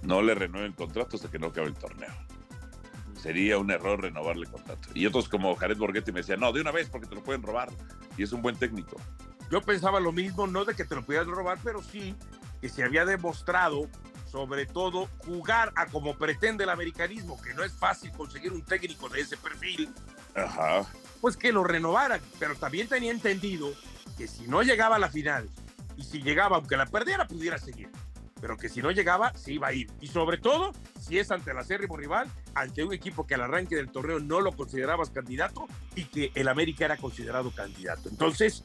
no 0.01 0.21
le 0.21 0.33
renueven 0.35 0.73
contrato 0.73 1.15
hasta 1.17 1.29
que 1.31 1.39
no 1.39 1.47
acabe 1.47 1.67
el 1.67 1.73
torneo. 1.75 2.13
Sería 3.21 3.57
un 3.57 3.69
error 3.69 4.01
renovarle 4.01 4.45
contrato. 4.47 4.89
Y 4.93 5.05
otros 5.05 5.27
como 5.27 5.55
Jared 5.55 5.77
Borghetti 5.77 6.11
me 6.11 6.21
decían, 6.21 6.39
no, 6.39 6.53
de 6.53 6.61
una 6.61 6.71
vez 6.71 6.89
porque 6.89 7.07
te 7.07 7.15
lo 7.15 7.23
pueden 7.23 7.43
robar. 7.43 7.69
Y 8.17 8.23
es 8.23 8.31
un 8.31 8.41
buen 8.41 8.55
técnico. 8.55 8.97
Yo 9.51 9.61
pensaba 9.61 9.99
lo 9.99 10.11
mismo, 10.11 10.47
no 10.47 10.63
de 10.63 10.75
que 10.75 10.85
te 10.85 10.95
lo 10.95 11.03
pudieras 11.03 11.27
robar, 11.27 11.57
pero 11.63 11.81
sí 11.81 12.15
que 12.61 12.69
se 12.69 12.83
había 12.83 13.05
demostrado, 13.05 13.89
sobre 14.29 14.65
todo, 14.65 15.09
jugar 15.19 15.71
a 15.75 15.88
como 15.88 16.17
pretende 16.17 16.63
el 16.63 16.69
americanismo, 16.69 17.41
que 17.41 17.53
no 17.53 17.63
es 17.63 17.73
fácil 17.73 18.11
conseguir 18.11 18.51
un 18.51 18.61
técnico 18.61 19.09
de 19.09 19.21
ese 19.21 19.38
perfil, 19.38 19.89
Ajá. 20.35 20.85
pues 21.21 21.35
que 21.35 21.51
lo 21.51 21.63
renovaran. 21.63 22.21
Pero 22.38 22.55
también 22.55 22.88
tenía 22.88 23.11
entendido 23.11 23.73
que 24.17 24.27
si 24.27 24.47
no 24.47 24.61
llegaba 24.61 24.97
a 24.97 24.99
la 24.99 25.09
final, 25.09 25.49
y 25.97 26.03
si 26.03 26.21
llegaba, 26.21 26.55
aunque 26.55 26.77
la 26.77 26.85
perdiera, 26.85 27.27
pudiera 27.27 27.57
seguir. 27.57 27.89
Pero 28.41 28.58
que 28.58 28.69
si 28.69 28.81
no 28.81 28.91
llegaba, 28.91 29.34
se 29.36 29.53
iba 29.53 29.67
a 29.67 29.74
ir. 29.74 29.91
Y 30.01 30.08
sobre 30.08 30.38
todo, 30.38 30.72
si 31.00 31.19
es 31.19 31.31
ante 31.31 31.51
el 31.51 31.58
acérrimo 31.58 31.98
rival, 31.98 32.29
ante 32.55 32.84
un 32.84 32.93
equipo 32.93 33.27
que 33.27 33.36
al 33.36 33.41
arranque 33.41 33.75
del 33.75 33.89
torneo 33.89 34.19
no 34.19 34.41
lo 34.41 34.51
considerabas 34.53 35.10
candidato 35.10 35.67
y 35.96 36.05
que 36.05 36.31
el 36.36 36.48
América 36.48 36.86
era 36.86 36.98
considerado 36.98 37.51
candidato. 37.51 38.10
Entonces, 38.10 38.63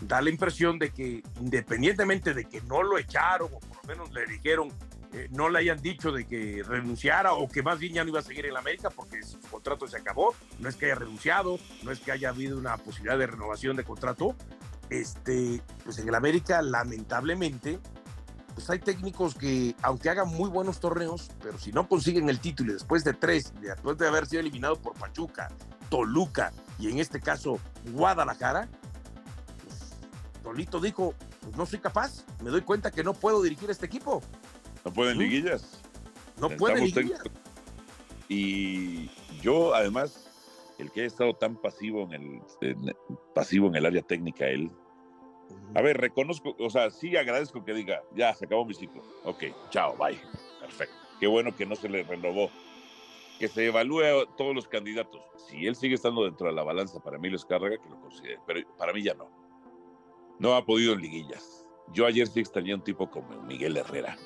da 0.00 0.20
la 0.22 0.30
impresión 0.30 0.78
de 0.78 0.90
que 0.90 1.22
independientemente 1.40 2.34
de 2.34 2.46
que 2.46 2.60
no 2.62 2.82
lo 2.82 2.98
echaron, 2.98 3.48
o 3.52 3.60
por 3.60 3.76
lo 3.76 3.82
menos 3.88 4.12
le 4.12 4.26
dijeron, 4.26 4.72
eh, 5.12 5.28
no 5.32 5.48
le 5.48 5.58
hayan 5.58 5.82
dicho 5.82 6.12
de 6.12 6.24
que 6.24 6.62
renunciara 6.64 7.32
o 7.32 7.48
que 7.48 7.62
más 7.62 7.80
bien 7.80 7.94
ya 7.94 8.04
no 8.04 8.10
iba 8.10 8.20
a 8.20 8.22
seguir 8.22 8.46
en 8.46 8.54
la 8.54 8.60
América 8.60 8.90
porque 8.90 9.22
su 9.24 9.40
contrato 9.40 9.88
se 9.88 9.96
acabó, 9.96 10.34
no 10.60 10.68
es 10.68 10.76
que 10.76 10.86
haya 10.86 10.94
renunciado, 10.94 11.58
no 11.82 11.90
es 11.90 11.98
que 11.98 12.12
haya 12.12 12.28
habido 12.28 12.56
una 12.56 12.76
posibilidad 12.76 13.18
de 13.18 13.26
renovación 13.26 13.76
de 13.76 13.82
contrato, 13.82 14.36
este, 14.88 15.62
pues 15.84 15.98
en 15.98 16.08
el 16.08 16.14
América 16.14 16.62
lamentablemente 16.62 17.80
pues 18.54 18.68
hay 18.70 18.78
técnicos 18.78 19.34
que, 19.34 19.74
aunque 19.82 20.10
hagan 20.10 20.28
muy 20.28 20.50
buenos 20.50 20.80
torneos, 20.80 21.30
pero 21.42 21.58
si 21.58 21.72
no 21.72 21.88
consiguen 21.88 22.28
el 22.28 22.40
título 22.40 22.70
y 22.72 22.74
después 22.74 23.04
de 23.04 23.14
tres, 23.14 23.52
después 23.60 23.96
de 23.98 24.08
haber 24.08 24.26
sido 24.26 24.40
eliminado 24.40 24.76
por 24.76 24.94
Pachuca, 24.94 25.50
Toluca 25.88 26.52
y 26.78 26.88
en 26.90 26.98
este 26.98 27.20
caso 27.20 27.58
Guadalajara, 27.92 28.68
pues 29.64 29.96
Tolito 30.42 30.80
dijo, 30.80 31.14
pues 31.40 31.56
no 31.56 31.66
soy 31.66 31.78
capaz, 31.78 32.24
me 32.42 32.50
doy 32.50 32.60
cuenta 32.62 32.90
que 32.90 33.02
no 33.04 33.14
puedo 33.14 33.42
dirigir 33.42 33.70
este 33.70 33.86
equipo, 33.86 34.20
No 34.84 34.92
pueden 34.92 35.16
¿Mm? 35.16 35.20
liguillas. 35.20 35.80
no 36.40 36.48
puede 36.50 36.74
Necesitamos 36.74 36.94
dirigir. 37.10 37.22
técnicos. 37.22 37.40
Y 38.28 39.10
yo, 39.42 39.74
además, 39.74 40.26
el 40.78 40.90
que 40.90 41.00
haya 41.00 41.08
estado 41.08 41.34
tan 41.34 41.56
pasivo 41.56 42.04
en 42.04 42.12
el 42.12 42.40
en- 42.62 42.96
pasivo 43.34 43.66
en 43.68 43.74
el 43.76 43.86
área 43.86 44.02
técnica, 44.02 44.46
él. 44.46 44.70
A 45.74 45.82
ver, 45.82 45.98
reconozco, 45.98 46.56
o 46.58 46.70
sea, 46.70 46.90
sí 46.90 47.16
agradezco 47.16 47.64
que 47.64 47.72
diga, 47.72 48.02
ya 48.14 48.34
se 48.34 48.46
acabó 48.46 48.64
mi 48.64 48.74
ciclo. 48.74 49.02
Ok, 49.24 49.44
chao, 49.70 49.96
bye. 49.96 50.20
Perfecto. 50.60 50.94
Qué 51.20 51.26
bueno 51.26 51.54
que 51.54 51.66
no 51.66 51.76
se 51.76 51.88
le 51.88 52.02
renovó. 52.02 52.50
Que 53.38 53.48
se 53.48 53.66
evalúe 53.66 54.02
a 54.02 54.36
todos 54.36 54.54
los 54.54 54.68
candidatos. 54.68 55.22
Si 55.48 55.66
él 55.66 55.76
sigue 55.76 55.94
estando 55.94 56.24
dentro 56.24 56.48
de 56.48 56.52
la 56.52 56.62
balanza 56.62 57.00
para 57.00 57.16
Emilio 57.16 57.36
Escárraga, 57.36 57.78
que 57.78 57.88
lo 57.88 58.00
considere. 58.00 58.38
Pero 58.46 58.60
para 58.76 58.92
mí 58.92 59.02
ya 59.02 59.14
no. 59.14 59.30
No 60.38 60.54
ha 60.54 60.64
podido 60.64 60.92
en 60.94 61.00
liguillas. 61.00 61.64
Yo 61.92 62.06
ayer 62.06 62.26
sí 62.26 62.40
extrañé 62.40 62.72
a 62.72 62.76
un 62.76 62.84
tipo 62.84 63.10
como 63.10 63.42
Miguel 63.42 63.76
Herrera, 63.76 64.16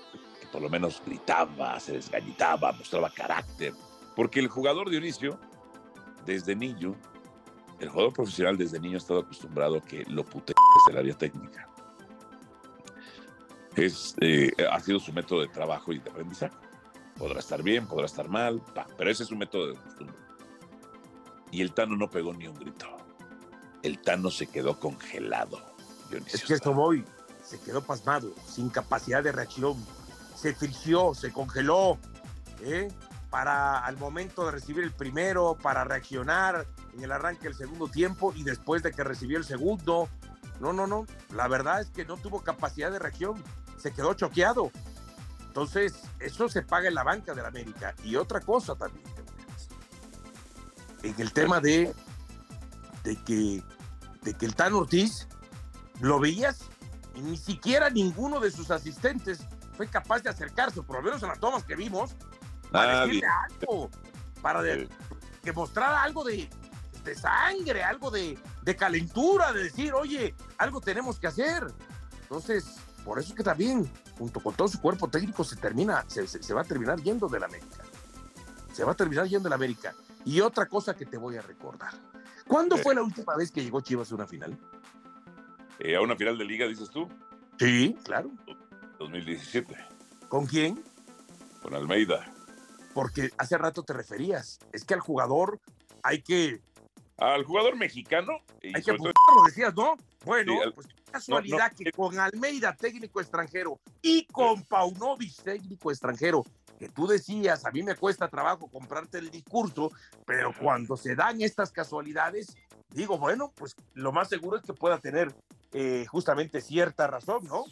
que 0.40 0.46
por 0.48 0.60
lo 0.60 0.68
menos 0.68 1.02
gritaba, 1.04 1.78
se 1.80 1.94
desgañitaba, 1.94 2.72
mostraba 2.72 3.10
carácter. 3.10 3.72
Porque 4.14 4.40
el 4.40 4.48
jugador 4.48 4.90
Dionisio, 4.90 5.38
desde 6.26 6.54
niño, 6.54 6.94
el 7.80 7.88
jugador 7.88 8.12
profesional 8.12 8.56
desde 8.56 8.80
niño 8.80 8.96
ha 8.96 8.98
estado 8.98 9.20
acostumbrado 9.20 9.78
a 9.78 9.80
que 9.82 10.04
lo 10.08 10.24
pute 10.24 10.52
desde 10.86 10.92
el 10.92 11.04
área 11.04 11.18
técnica. 11.18 11.68
Es, 13.76 14.14
eh, 14.20 14.52
ha 14.70 14.78
sido 14.80 15.00
su 15.00 15.12
método 15.12 15.40
de 15.40 15.48
trabajo 15.48 15.92
y 15.92 15.98
de 15.98 16.10
aprendizaje. 16.10 16.54
Podrá 17.18 17.40
estar 17.40 17.62
bien, 17.62 17.86
podrá 17.86 18.06
estar 18.06 18.28
mal, 18.28 18.60
pa, 18.74 18.86
pero 18.96 19.10
ese 19.10 19.24
es 19.24 19.28
su 19.28 19.36
método 19.36 19.68
de 19.68 19.74
costumbre. 19.74 20.16
Y 21.50 21.62
el 21.62 21.72
Tano 21.72 21.96
no 21.96 22.10
pegó 22.10 22.32
ni 22.32 22.46
un 22.46 22.54
grito. 22.54 22.86
El 23.82 24.00
Tano 24.00 24.30
se 24.30 24.46
quedó 24.46 24.78
congelado. 24.78 25.60
Dionisio 26.10 26.36
Es 26.36 26.44
que 26.44 26.54
Estrada. 26.54 26.76
voy, 26.76 27.04
se 27.42 27.60
quedó 27.60 27.82
pasmado, 27.82 28.32
sin 28.46 28.68
capacidad 28.70 29.22
de 29.22 29.32
reacción, 29.32 29.76
se 30.34 30.54
frició, 30.54 31.14
se 31.14 31.32
congeló, 31.32 31.98
¿eh? 32.62 32.88
Para 33.34 33.78
al 33.78 33.96
momento 33.96 34.44
de 34.44 34.52
recibir 34.52 34.84
el 34.84 34.92
primero, 34.92 35.58
para 35.60 35.82
reaccionar 35.82 36.68
en 36.92 37.02
el 37.02 37.10
arranque 37.10 37.48
del 37.48 37.56
segundo 37.56 37.88
tiempo 37.88 38.32
y 38.32 38.44
después 38.44 38.84
de 38.84 38.92
que 38.92 39.02
recibió 39.02 39.38
el 39.38 39.44
segundo. 39.44 40.08
No, 40.60 40.72
no, 40.72 40.86
no, 40.86 41.04
la 41.34 41.48
verdad 41.48 41.80
es 41.80 41.88
que 41.88 42.04
no 42.04 42.16
tuvo 42.16 42.42
capacidad 42.44 42.92
de 42.92 43.00
reacción, 43.00 43.42
se 43.76 43.92
quedó 43.92 44.14
choqueado. 44.14 44.70
Entonces, 45.48 45.94
eso 46.20 46.48
se 46.48 46.62
paga 46.62 46.86
en 46.86 46.94
la 46.94 47.02
banca 47.02 47.34
del 47.34 47.44
América. 47.44 47.96
Y 48.04 48.14
otra 48.14 48.38
cosa 48.38 48.76
también, 48.76 49.04
en 51.02 51.20
el 51.20 51.32
tema 51.32 51.58
de, 51.58 51.92
de, 53.02 53.16
que, 53.24 53.64
de 54.22 54.34
que 54.34 54.46
el 54.46 54.54
Tan 54.54 54.74
Ortiz 54.74 55.26
lo 56.00 56.20
veías 56.20 56.60
y 57.16 57.20
ni 57.20 57.36
siquiera 57.36 57.90
ninguno 57.90 58.38
de 58.38 58.52
sus 58.52 58.70
asistentes 58.70 59.40
fue 59.76 59.88
capaz 59.88 60.22
de 60.22 60.30
acercarse, 60.30 60.82
por 60.82 60.98
lo 60.98 61.02
menos 61.02 61.20
en 61.24 61.30
las 61.30 61.40
tomas 61.40 61.64
que 61.64 61.74
vimos, 61.74 62.14
para 62.74 62.92
Nadie. 62.92 63.06
decirle 63.06 63.28
algo, 63.60 63.90
para 64.42 64.62
de- 64.62 64.88
que 65.42 65.52
mostrara 65.52 66.02
algo 66.02 66.24
de, 66.24 66.48
de 67.04 67.14
sangre, 67.14 67.82
algo 67.82 68.10
de, 68.10 68.38
de 68.62 68.76
calentura, 68.76 69.52
de 69.52 69.64
decir, 69.64 69.92
oye, 69.94 70.34
algo 70.58 70.80
tenemos 70.80 71.18
que 71.18 71.26
hacer. 71.28 71.66
Entonces, 72.22 72.76
por 73.04 73.18
eso 73.18 73.28
es 73.30 73.34
que 73.36 73.42
también, 73.44 73.90
junto 74.18 74.40
con 74.40 74.54
todo 74.54 74.66
su 74.68 74.80
cuerpo 74.80 75.08
técnico, 75.08 75.44
se 75.44 75.56
termina, 75.56 76.04
se, 76.08 76.26
se- 76.26 76.42
se 76.42 76.54
va 76.54 76.62
a 76.62 76.64
terminar 76.64 77.00
yendo 77.00 77.28
de 77.28 77.40
la 77.40 77.46
América. 77.46 77.84
Se 78.72 78.82
va 78.84 78.92
a 78.92 78.94
terminar 78.96 79.26
yendo 79.26 79.44
de 79.44 79.50
la 79.50 79.56
América. 79.56 79.94
Y 80.24 80.40
otra 80.40 80.66
cosa 80.66 80.94
que 80.96 81.06
te 81.06 81.16
voy 81.16 81.36
a 81.36 81.42
recordar. 81.42 81.92
¿Cuándo 82.48 82.76
fue 82.76 82.94
la 82.94 83.02
última 83.02 83.36
vez 83.36 83.50
que 83.52 83.62
llegó 83.62 83.80
Chivas 83.82 84.10
a 84.10 84.14
una 84.16 84.26
final? 84.26 84.58
Eh, 85.78 85.94
a 85.96 86.00
una 86.00 86.16
final 86.16 86.36
de 86.38 86.44
liga, 86.44 86.66
dices 86.66 86.90
tú, 86.90 87.08
Sí, 87.58 87.96
claro. 88.02 88.30
2017, 88.98 89.76
¿Con 90.28 90.46
quién? 90.46 90.82
con 91.62 91.74
Almeida. 91.74 92.26
Porque 92.94 93.30
hace 93.38 93.58
rato 93.58 93.82
te 93.82 93.92
referías. 93.92 94.58
Es 94.72 94.84
que 94.84 94.94
al 94.94 95.00
jugador 95.00 95.60
hay 96.02 96.22
que, 96.22 96.60
Al 97.18 97.44
jugador 97.44 97.76
mexicano, 97.76 98.32
hay 98.62 98.72
que 98.72 98.82
todo- 98.82 98.94
apuntarlo, 98.94 99.44
decías, 99.46 99.74
¿no? 99.74 99.96
Bueno, 100.24 100.52
Sí, 100.52 100.58
al- 100.64 100.72
pues 100.74 100.86
qué 100.88 100.94
casualidad 101.12 101.70
no, 101.72 101.76
que 101.78 101.92
con 101.92 102.18
Almeida, 102.18 102.74
técnico 102.74 103.20
extranjero, 103.20 103.78
y 104.02 104.26
con 104.26 104.64
Paunovic, 104.64 105.42
técnico 105.42 105.90
extranjero, 105.92 106.42
que 106.78 106.88
tú 106.88 107.06
decías, 107.06 107.64
a 107.66 107.70
mí 107.70 107.82
me 107.84 107.94
cuesta 107.94 108.28
trabajo 108.28 108.66
comprarte 108.68 109.18
el 109.18 109.30
discurso, 109.30 109.92
pero 110.26 110.52
cuando 110.60 110.96
se 110.96 111.14
dan 111.14 111.40
estas 111.40 111.70
casualidades, 111.70 112.56
digo, 112.90 113.16
bueno, 113.16 113.52
pues 113.54 113.76
lo 113.94 114.10
más 114.10 114.28
seguro 114.28 114.56
es 114.56 114.62
que 114.64 114.72
pueda 114.74 114.98
tener 114.98 115.32
eh, 115.72 116.06
justamente 116.06 116.60
cierta 116.60 117.06
razón, 117.06 117.44
¿no? 117.44 117.64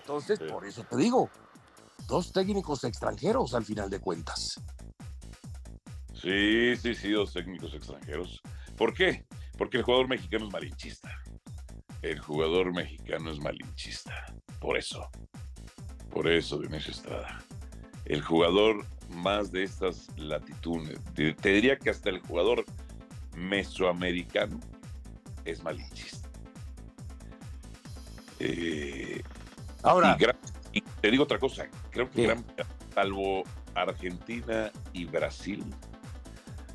Entonces, 0.00 0.38
Sí. 0.38 0.46
por 0.50 0.66
eso 0.66 0.84
te 0.84 0.96
digo, 0.96 1.30
dos 2.08 2.32
técnicos 2.32 2.82
extranjeros 2.84 3.54
al 3.54 3.64
final 3.64 3.90
de 3.90 4.00
cuentas. 4.00 4.60
Sí, 6.14 6.74
sí, 6.76 6.94
sí, 6.94 7.10
dos 7.12 7.32
técnicos 7.32 7.74
extranjeros. 7.74 8.42
¿Por 8.76 8.94
qué? 8.94 9.24
Porque 9.56 9.76
el 9.76 9.82
jugador 9.84 10.08
mexicano 10.08 10.46
es 10.46 10.52
malinchista. 10.52 11.10
El 12.02 12.18
jugador 12.18 12.72
mexicano 12.72 13.30
es 13.30 13.38
malinchista. 13.38 14.34
Por 14.58 14.76
eso. 14.78 15.08
Por 16.10 16.26
eso, 16.28 16.58
Dionisio 16.58 16.92
Estrada. 16.92 17.44
El 18.06 18.22
jugador 18.22 18.86
más 19.10 19.52
de 19.52 19.64
estas 19.64 20.08
latitudes, 20.16 20.98
te, 21.14 21.34
te 21.34 21.50
diría 21.50 21.78
que 21.78 21.90
hasta 21.90 22.08
el 22.08 22.20
jugador 22.20 22.64
mesoamericano 23.36 24.58
es 25.44 25.62
malinchista. 25.62 26.28
Eh, 28.40 29.22
Ahora, 29.82 30.16
y, 30.18 30.24
y 30.72 30.80
te 30.80 31.10
digo 31.10 31.24
otra 31.24 31.38
cosa, 31.38 31.66
creo 31.90 32.10
que 32.10 32.34
salvo 32.94 33.44
Argentina 33.74 34.70
y 34.92 35.04
Brasil, 35.04 35.64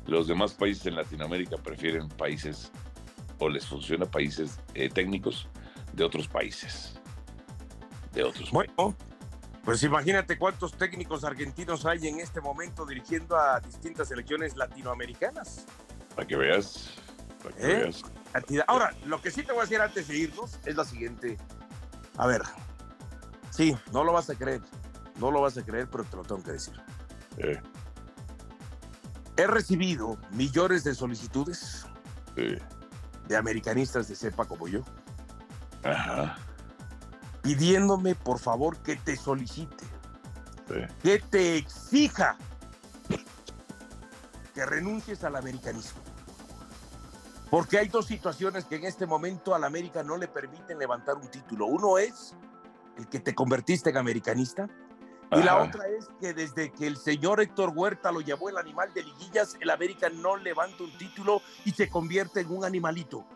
los 0.06 0.26
demás 0.26 0.52
países 0.52 0.86
en 0.86 0.96
Latinoamérica 0.96 1.56
prefieren 1.56 2.08
países 2.08 2.70
o 3.38 3.48
les 3.48 3.66
funciona 3.66 4.06
países 4.06 4.60
eh, 4.74 4.88
técnicos 4.88 5.48
de 5.92 6.04
otros 6.04 6.28
países. 6.28 6.94
De 8.12 8.22
otros 8.22 8.50
países. 8.50 8.76
bueno, 8.76 8.96
Pues 9.64 9.82
imagínate 9.82 10.38
cuántos 10.38 10.74
técnicos 10.74 11.24
argentinos 11.24 11.86
hay 11.86 12.06
en 12.06 12.20
este 12.20 12.40
momento 12.40 12.84
dirigiendo 12.84 13.36
a 13.36 13.60
distintas 13.60 14.08
selecciones 14.08 14.56
latinoamericanas. 14.56 15.66
Para 16.14 16.26
que 16.26 16.36
veas. 16.36 16.90
Para 17.42 17.56
que 17.56 17.62
¿Eh? 17.62 17.76
veas. 17.76 18.02
Ahora, 18.66 18.94
lo 19.06 19.20
que 19.22 19.30
sí 19.30 19.42
te 19.42 19.52
voy 19.52 19.60
a 19.60 19.62
decir 19.62 19.80
antes 19.80 20.08
de 20.08 20.16
irnos 20.16 20.58
es 20.64 20.76
la 20.76 20.84
siguiente. 20.84 21.38
A 22.16 22.26
ver, 22.26 22.42
sí, 23.54 23.76
no 23.92 24.02
lo 24.04 24.12
vas 24.12 24.28
a 24.30 24.34
creer, 24.34 24.60
no 25.18 25.30
lo 25.30 25.40
vas 25.40 25.56
a 25.56 25.62
creer, 25.64 25.88
pero 25.90 26.04
te 26.04 26.16
lo 26.16 26.22
tengo 26.22 26.42
que 26.42 26.52
decir. 26.52 26.74
Eh, 27.38 27.60
He 29.36 29.46
recibido 29.48 30.16
millones 30.30 30.84
de 30.84 30.94
solicitudes 30.94 31.84
sí. 32.36 32.56
de 33.26 33.36
americanistas 33.36 34.06
de 34.08 34.14
cepa 34.14 34.44
como 34.44 34.68
yo, 34.68 34.82
Ajá. 35.82 36.36
pidiéndome 37.42 38.14
por 38.14 38.38
favor 38.38 38.76
que 38.78 38.94
te 38.96 39.16
solicite, 39.16 39.84
Sí. 40.68 40.74
que 41.02 41.18
te 41.18 41.56
exija 41.56 42.36
que 44.54 44.64
renuncies 44.64 45.24
al 45.24 45.34
americanismo. 45.36 46.00
Porque 47.50 47.78
hay 47.78 47.88
dos 47.88 48.06
situaciones 48.06 48.64
que 48.64 48.76
en 48.76 48.84
este 48.84 49.04
momento 49.06 49.54
al 49.54 49.64
América 49.64 50.02
no 50.04 50.16
le 50.16 50.28
permiten 50.28 50.78
levantar 50.78 51.16
un 51.16 51.26
título. 51.28 51.66
Uno 51.66 51.98
es 51.98 52.34
el 52.96 53.08
que 53.08 53.20
te 53.20 53.34
convertiste 53.34 53.90
en 53.90 53.96
americanista. 53.96 54.68
Y 55.32 55.42
la 55.42 55.60
otra 55.62 55.88
es 55.88 56.08
que 56.20 56.32
desde 56.32 56.70
que 56.70 56.86
el 56.86 56.96
señor 56.96 57.40
Héctor 57.40 57.72
Huerta 57.74 58.12
lo 58.12 58.20
llevó 58.20 58.50
el 58.50 58.56
animal 58.56 58.92
de 58.94 59.02
liguillas, 59.02 59.56
el 59.60 59.70
América 59.70 60.08
no 60.08 60.36
levanta 60.36 60.84
un 60.84 60.96
título 60.96 61.40
y 61.64 61.72
se 61.72 61.88
convierte 61.88 62.40
en 62.40 62.50
un 62.56 62.64
animalito. 62.64 63.26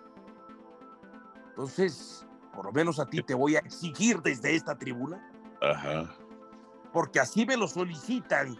Entonces, 1.48 2.24
por 2.54 2.66
lo 2.66 2.72
menos 2.72 3.00
a 3.00 3.06
ti 3.06 3.22
te 3.22 3.34
voy 3.34 3.56
a 3.56 3.60
exigir 3.60 4.20
desde 4.22 4.54
esta 4.54 4.76
tribuna, 4.78 5.28
Ajá. 5.60 6.14
porque 6.92 7.18
así 7.18 7.44
me 7.46 7.56
lo 7.56 7.66
solicitan 7.66 8.56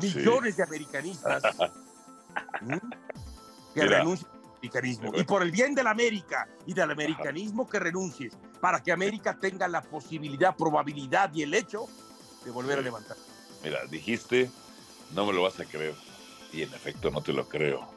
Sí. 0.00 0.14
millones 0.16 0.56
de 0.56 0.62
americanistas, 0.64 1.42
¿m? 2.62 2.80
que 3.74 3.82
Mira. 3.82 3.98
Americanismo. 4.60 5.12
Y 5.14 5.24
por 5.24 5.42
el 5.42 5.50
bien 5.50 5.74
de 5.74 5.82
la 5.82 5.90
América 5.90 6.48
y 6.66 6.74
del 6.74 6.90
americanismo, 6.90 7.68
que 7.68 7.78
renuncies, 7.78 8.36
para 8.60 8.82
que 8.82 8.92
América 8.92 9.38
tenga 9.38 9.66
la 9.68 9.82
posibilidad, 9.82 10.54
probabilidad 10.56 11.32
y 11.34 11.42
el 11.42 11.54
hecho 11.54 11.86
de 12.44 12.50
volver 12.50 12.78
a 12.78 12.82
levantar. 12.82 13.16
Mira, 13.64 13.78
dijiste, 13.90 14.50
no 15.14 15.26
me 15.26 15.32
lo 15.32 15.42
vas 15.42 15.58
a 15.60 15.64
creer. 15.64 15.94
Y 16.52 16.62
en 16.62 16.74
efecto 16.74 17.10
no 17.10 17.22
te 17.22 17.32
lo 17.32 17.48
creo. 17.48 17.88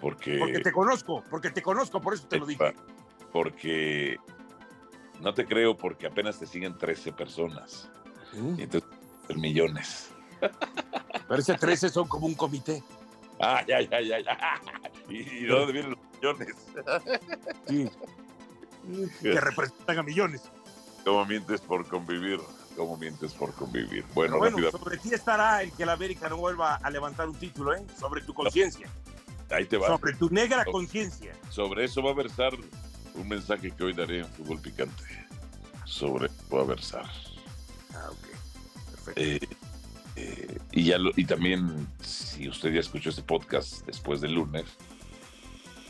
Porque. 0.00 0.38
Porque 0.38 0.60
te 0.60 0.72
conozco, 0.72 1.24
porque 1.30 1.50
te 1.50 1.62
conozco, 1.62 2.00
por 2.00 2.14
eso 2.14 2.26
te 2.26 2.38
lo 2.38 2.46
dije. 2.46 2.74
Porque. 3.32 4.18
No 5.20 5.34
te 5.34 5.44
creo 5.44 5.76
porque 5.76 6.06
apenas 6.06 6.38
te 6.38 6.46
siguen 6.46 6.78
13 6.78 7.12
personas. 7.12 7.90
¿Mm? 8.32 8.58
Y 8.58 8.62
entonces 8.62 8.88
millones. 9.36 10.10
Pero 10.40 11.40
ese 11.40 11.54
13 11.54 11.90
son 11.90 12.08
como 12.08 12.26
un 12.26 12.34
comité. 12.34 12.82
Ah, 13.38 13.64
ya, 13.66 13.80
ya, 13.80 14.00
ya, 14.00 14.18
ya. 14.20 14.60
¿Y, 15.10 15.16
y 15.18 15.42
de 15.42 15.48
dónde 15.48 15.72
vienen 15.72 15.90
los 15.92 16.00
millones? 16.14 16.56
Sí, 17.68 17.88
que 19.20 19.38
representan 19.40 19.98
a 19.98 20.02
millones. 20.02 20.42
¿Cómo 21.04 21.24
mientes 21.26 21.60
por 21.60 21.86
convivir? 21.86 22.40
¿Cómo 22.76 22.96
mientes 22.96 23.32
por 23.32 23.52
convivir? 23.52 24.04
Bueno, 24.14 24.38
bueno, 24.38 24.70
sobre 24.70 24.96
ti 24.96 25.12
estará 25.12 25.62
el 25.62 25.70
que 25.72 25.84
la 25.84 25.92
América 25.92 26.28
no 26.30 26.38
vuelva 26.38 26.76
a 26.76 26.90
levantar 26.90 27.28
un 27.28 27.34
título, 27.36 27.74
¿eh? 27.74 27.84
Sobre 27.98 28.22
tu 28.22 28.32
conciencia, 28.32 28.88
ahí 29.50 29.66
te 29.66 29.76
va. 29.76 29.86
sobre 29.88 30.14
tu 30.14 30.30
negra 30.30 30.64
conciencia. 30.64 31.34
Sobre 31.50 31.84
eso 31.84 32.02
va 32.02 32.10
a 32.12 32.14
versar 32.14 32.52
un 33.14 33.28
mensaje 33.28 33.70
que 33.70 33.84
hoy 33.84 33.92
daré 33.92 34.20
en 34.20 34.26
Fútbol 34.28 34.60
Picante. 34.60 35.04
Sobre 35.84 36.26
eso 36.26 36.56
va 36.56 36.62
a 36.62 36.64
versar. 36.64 37.04
Ah, 37.94 38.08
ok. 38.10 38.94
Perfecto. 39.04 39.20
Eh, 39.20 39.40
eh, 40.16 40.58
y, 40.72 40.84
ya 40.84 40.98
lo- 40.98 41.12
y 41.16 41.24
también, 41.24 41.86
si 42.00 42.48
usted 42.48 42.72
ya 42.72 42.80
escuchó 42.80 43.10
este 43.10 43.22
podcast 43.22 43.84
después 43.86 44.20
del 44.22 44.32
lunes, 44.34 44.64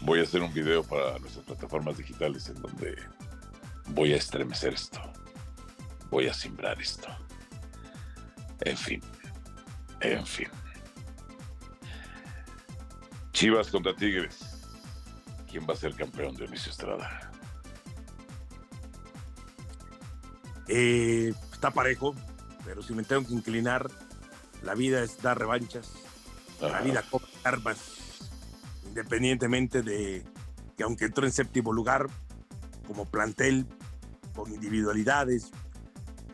voy 0.00 0.20
a 0.20 0.22
hacer 0.22 0.42
un 0.42 0.52
video 0.52 0.82
para 0.82 1.18
nuestras 1.18 1.44
plataformas 1.44 1.98
digitales 1.98 2.48
en 2.48 2.60
donde 2.60 2.96
voy 3.88 4.12
a 4.12 4.16
estremecer 4.16 4.74
esto. 4.74 5.00
Voy 6.10 6.26
a 6.26 6.34
simbrar 6.34 6.80
esto. 6.80 7.08
En 8.60 8.76
fin. 8.76 9.00
En 10.00 10.26
fin. 10.26 10.48
Chivas 13.32 13.68
contra 13.68 13.94
Tigres. 13.94 14.38
¿Quién 15.50 15.66
va 15.68 15.74
a 15.74 15.76
ser 15.76 15.94
campeón, 15.94 16.36
Dionisio 16.36 16.70
Estrada? 16.70 17.32
Eh, 20.68 21.32
está 21.52 21.70
parejo, 21.72 22.14
pero 22.64 22.82
si 22.82 22.94
me 22.94 23.02
tengo 23.02 23.26
que 23.26 23.34
inclinar, 23.34 23.90
la 24.62 24.74
vida 24.74 25.02
es 25.02 25.20
dar 25.20 25.38
revanchas, 25.38 25.92
la 26.60 26.80
vida 26.80 27.02
cobra 27.10 27.26
armas, 27.42 27.78
independientemente 28.90 29.82
de 29.82 30.24
que 30.76 30.82
aunque 30.82 31.06
entró 31.06 31.24
en 31.24 31.32
séptimo 31.32 31.72
lugar 31.72 32.08
como 32.86 33.04
plantel, 33.06 33.66
con 34.34 34.52
individualidades, 34.52 35.52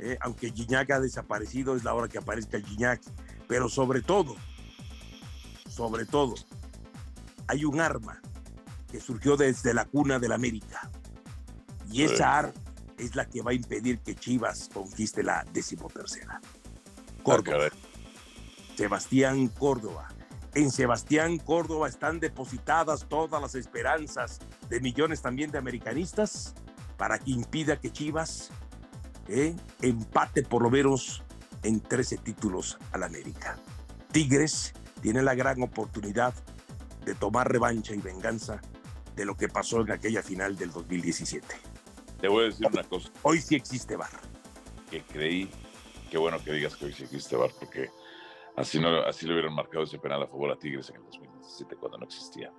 eh, 0.00 0.16
aunque 0.20 0.50
Gignac 0.50 0.90
ha 0.90 1.00
desaparecido, 1.00 1.76
es 1.76 1.84
la 1.84 1.94
hora 1.94 2.08
que 2.08 2.18
aparezca 2.18 2.60
Gignac, 2.60 3.00
pero 3.46 3.68
sobre 3.68 4.00
todo, 4.00 4.36
sobre 5.68 6.06
todo, 6.06 6.34
hay 7.46 7.64
un 7.64 7.80
arma 7.80 8.20
que 8.90 9.00
surgió 9.00 9.36
desde 9.36 9.74
la 9.74 9.84
cuna 9.84 10.18
del 10.18 10.32
América. 10.32 10.90
Y 11.90 12.02
esa 12.02 12.38
arma 12.38 12.54
es 12.98 13.14
la 13.14 13.26
que 13.26 13.42
va 13.42 13.50
a 13.50 13.54
impedir 13.54 13.98
que 13.98 14.14
Chivas 14.14 14.70
conquiste 14.72 15.22
la 15.22 15.44
decimotercera. 15.52 16.40
Ah, 16.42 17.22
Córdoba. 17.22 17.68
Sebastián 18.76 19.48
Córdoba. 19.48 20.08
En 20.56 20.70
Sebastián 20.70 21.36
Córdoba 21.36 21.86
están 21.86 22.18
depositadas 22.18 23.06
todas 23.10 23.42
las 23.42 23.54
esperanzas 23.54 24.38
de 24.70 24.80
millones 24.80 25.20
también 25.20 25.50
de 25.50 25.58
americanistas 25.58 26.54
para 26.96 27.18
que 27.18 27.32
impida 27.32 27.78
que 27.78 27.92
Chivas 27.92 28.48
eh, 29.28 29.54
empate 29.82 30.44
por 30.44 30.62
lo 30.62 30.70
menos 30.70 31.22
en 31.62 31.78
13 31.80 32.16
títulos 32.16 32.78
al 32.92 33.02
América. 33.02 33.58
Tigres 34.12 34.72
tiene 35.02 35.20
la 35.20 35.34
gran 35.34 35.62
oportunidad 35.62 36.32
de 37.04 37.14
tomar 37.14 37.52
revancha 37.52 37.94
y 37.94 37.98
venganza 37.98 38.62
de 39.14 39.26
lo 39.26 39.36
que 39.36 39.50
pasó 39.50 39.82
en 39.82 39.92
aquella 39.92 40.22
final 40.22 40.56
del 40.56 40.72
2017. 40.72 41.46
Te 42.18 42.28
voy 42.28 42.44
a 42.44 42.46
decir 42.46 42.66
una 42.72 42.82
cosa. 42.84 43.10
Hoy 43.20 43.42
sí 43.42 43.56
existe 43.56 43.94
VAR. 43.96 44.08
que 44.90 45.02
creí, 45.02 45.50
qué 46.10 46.16
bueno 46.16 46.42
que 46.42 46.52
digas 46.52 46.76
que 46.76 46.86
hoy 46.86 46.94
sí 46.94 47.02
existe 47.02 47.36
VAR, 47.36 47.50
porque 47.60 47.90
así, 48.56 48.80
no, 48.80 49.00
así 49.00 49.26
le 49.26 49.34
hubieran 49.34 49.54
marcado 49.54 49.84
ese 49.84 49.98
penal 49.98 50.22
a 50.22 50.26
favor 50.26 50.50
a 50.50 50.56
Tigres 50.56 50.90
en 50.90 50.96
el 50.96 51.04
2017 51.04 51.76
cuando 51.76 51.98
no 51.98 52.04
existía. 52.04 52.52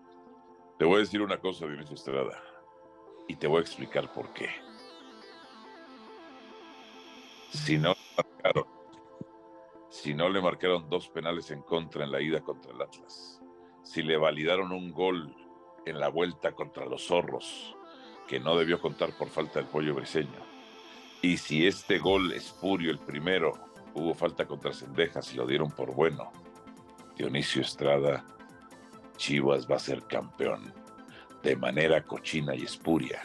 Te 0.77 0.85
voy 0.85 0.97
a 0.97 0.99
decir 0.99 1.21
una 1.21 1.39
cosa, 1.39 1.65
Dionisio 1.65 1.95
Estrada, 1.95 2.41
y 3.27 3.35
te 3.35 3.47
voy 3.47 3.57
a 3.57 3.61
explicar 3.61 4.13
por 4.13 4.31
qué. 4.33 4.49
Si 7.49 7.77
no 7.77 7.89
le 7.89 8.23
marcaron, 8.23 8.65
si 9.89 10.13
no 10.13 10.29
le 10.29 10.41
marcaron 10.41 10.89
dos 10.89 11.09
penales 11.09 11.49
en 11.51 11.61
contra 11.61 12.03
en 12.03 12.11
la 12.11 12.21
ida 12.21 12.41
contra 12.41 12.71
el 12.71 12.81
Atlas, 12.81 13.41
si 13.83 14.03
le 14.03 14.17
validaron 14.17 14.71
un 14.71 14.91
gol 14.91 15.35
en 15.85 15.99
la 15.99 16.09
vuelta 16.09 16.51
contra 16.51 16.85
los 16.85 17.07
zorros, 17.07 17.75
que 18.27 18.39
no 18.39 18.57
debió 18.57 18.79
contar 18.79 19.17
por 19.17 19.29
falta 19.29 19.59
del 19.59 19.69
pollo 19.69 19.95
briseño, 19.95 20.45
y 21.21 21.37
si 21.37 21.65
este 21.65 21.97
gol 21.97 22.33
espurio, 22.33 22.91
el 22.91 22.99
primero, 22.99 23.53
hubo 23.97 24.13
falta 24.13 24.45
contra 24.45 24.73
Cendejas 24.73 25.33
y 25.33 25.37
lo 25.37 25.47
dieron 25.47 25.71
por 25.71 25.93
bueno, 25.93 26.31
Dionisio 27.17 27.61
Estrada, 27.61 28.23
Chivas 29.17 29.69
va 29.69 29.77
a 29.77 29.79
ser 29.79 30.03
campeón 30.03 30.71
de 31.41 31.55
manera 31.55 32.03
cochina 32.03 32.55
y 32.55 32.63
espuria, 32.63 33.21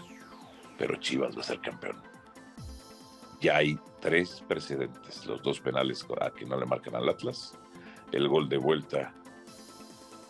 pero 0.78 0.96
Chivas 0.96 1.36
va 1.36 1.42
a 1.42 1.44
ser 1.44 1.60
campeón. 1.60 2.00
Ya 3.40 3.56
hay 3.56 3.78
tres 4.00 4.42
precedentes, 4.48 5.26
los 5.26 5.42
dos 5.42 5.60
penales 5.60 6.06
a 6.20 6.30
que 6.30 6.46
no 6.46 6.58
le 6.58 6.64
marcan 6.64 6.94
al 6.94 7.08
Atlas, 7.08 7.58
el 8.12 8.28
gol 8.28 8.48
de 8.48 8.56
vuelta 8.56 9.12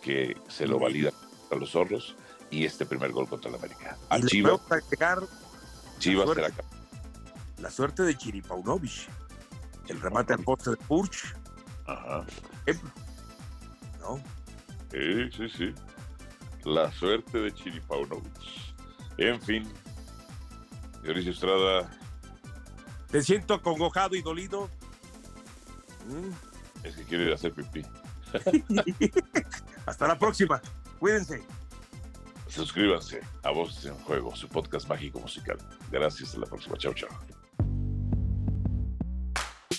que 0.02 0.36
se 0.48 0.66
lo 0.66 0.80
valida 0.80 1.12
a 1.50 1.54
los 1.54 1.70
zorros 1.70 2.16
y 2.50 2.64
este 2.64 2.84
primer 2.84 3.12
gol 3.12 3.28
contra 3.28 3.48
el 3.48 3.56
América. 3.56 3.96
A 4.08 4.20
Chivas, 4.20 4.60
Chivas 5.98 6.24
suerte. 6.24 6.42
será 6.42 6.56
campeón. 6.56 6.82
la 7.58 7.70
suerte 7.70 8.02
de 8.02 8.16
Chiripaunovic. 8.16 9.21
El 9.88 10.00
remate 10.00 10.32
al 10.34 10.40
poste 10.44 10.70
de 10.70 10.76
Purch, 10.76 11.34
Ajá. 11.86 12.24
¿no? 14.00 14.22
Sí, 14.90 15.30
sí, 15.36 15.48
sí. 15.48 15.74
La 16.64 16.90
suerte 16.92 17.38
de 17.38 17.52
Chiripaunovic. 17.52 18.32
En 19.18 19.40
fin, 19.42 19.68
Dionisio 21.02 21.32
Estrada, 21.32 21.90
Te 23.10 23.22
siento 23.22 23.54
acongojado 23.54 24.14
y 24.16 24.22
dolido. 24.22 24.70
Mm. 26.06 26.86
es 26.86 26.96
que 26.96 27.04
quiere 27.04 27.24
ir 27.24 27.32
a 27.32 27.34
hacer 27.34 27.52
pipí. 27.52 27.84
Hasta 29.86 30.08
la 30.08 30.18
próxima. 30.18 30.60
Cuídense. 30.98 31.42
Suscríbanse 32.48 33.20
a 33.42 33.50
Voces 33.50 33.86
en 33.86 33.94
Juego, 33.98 34.34
su 34.36 34.48
podcast 34.48 34.88
mágico 34.88 35.20
musical. 35.20 35.58
Gracias, 35.90 36.28
hasta 36.30 36.40
la 36.40 36.46
próxima. 36.46 36.76
Chao, 36.76 36.94
chao. 36.94 37.08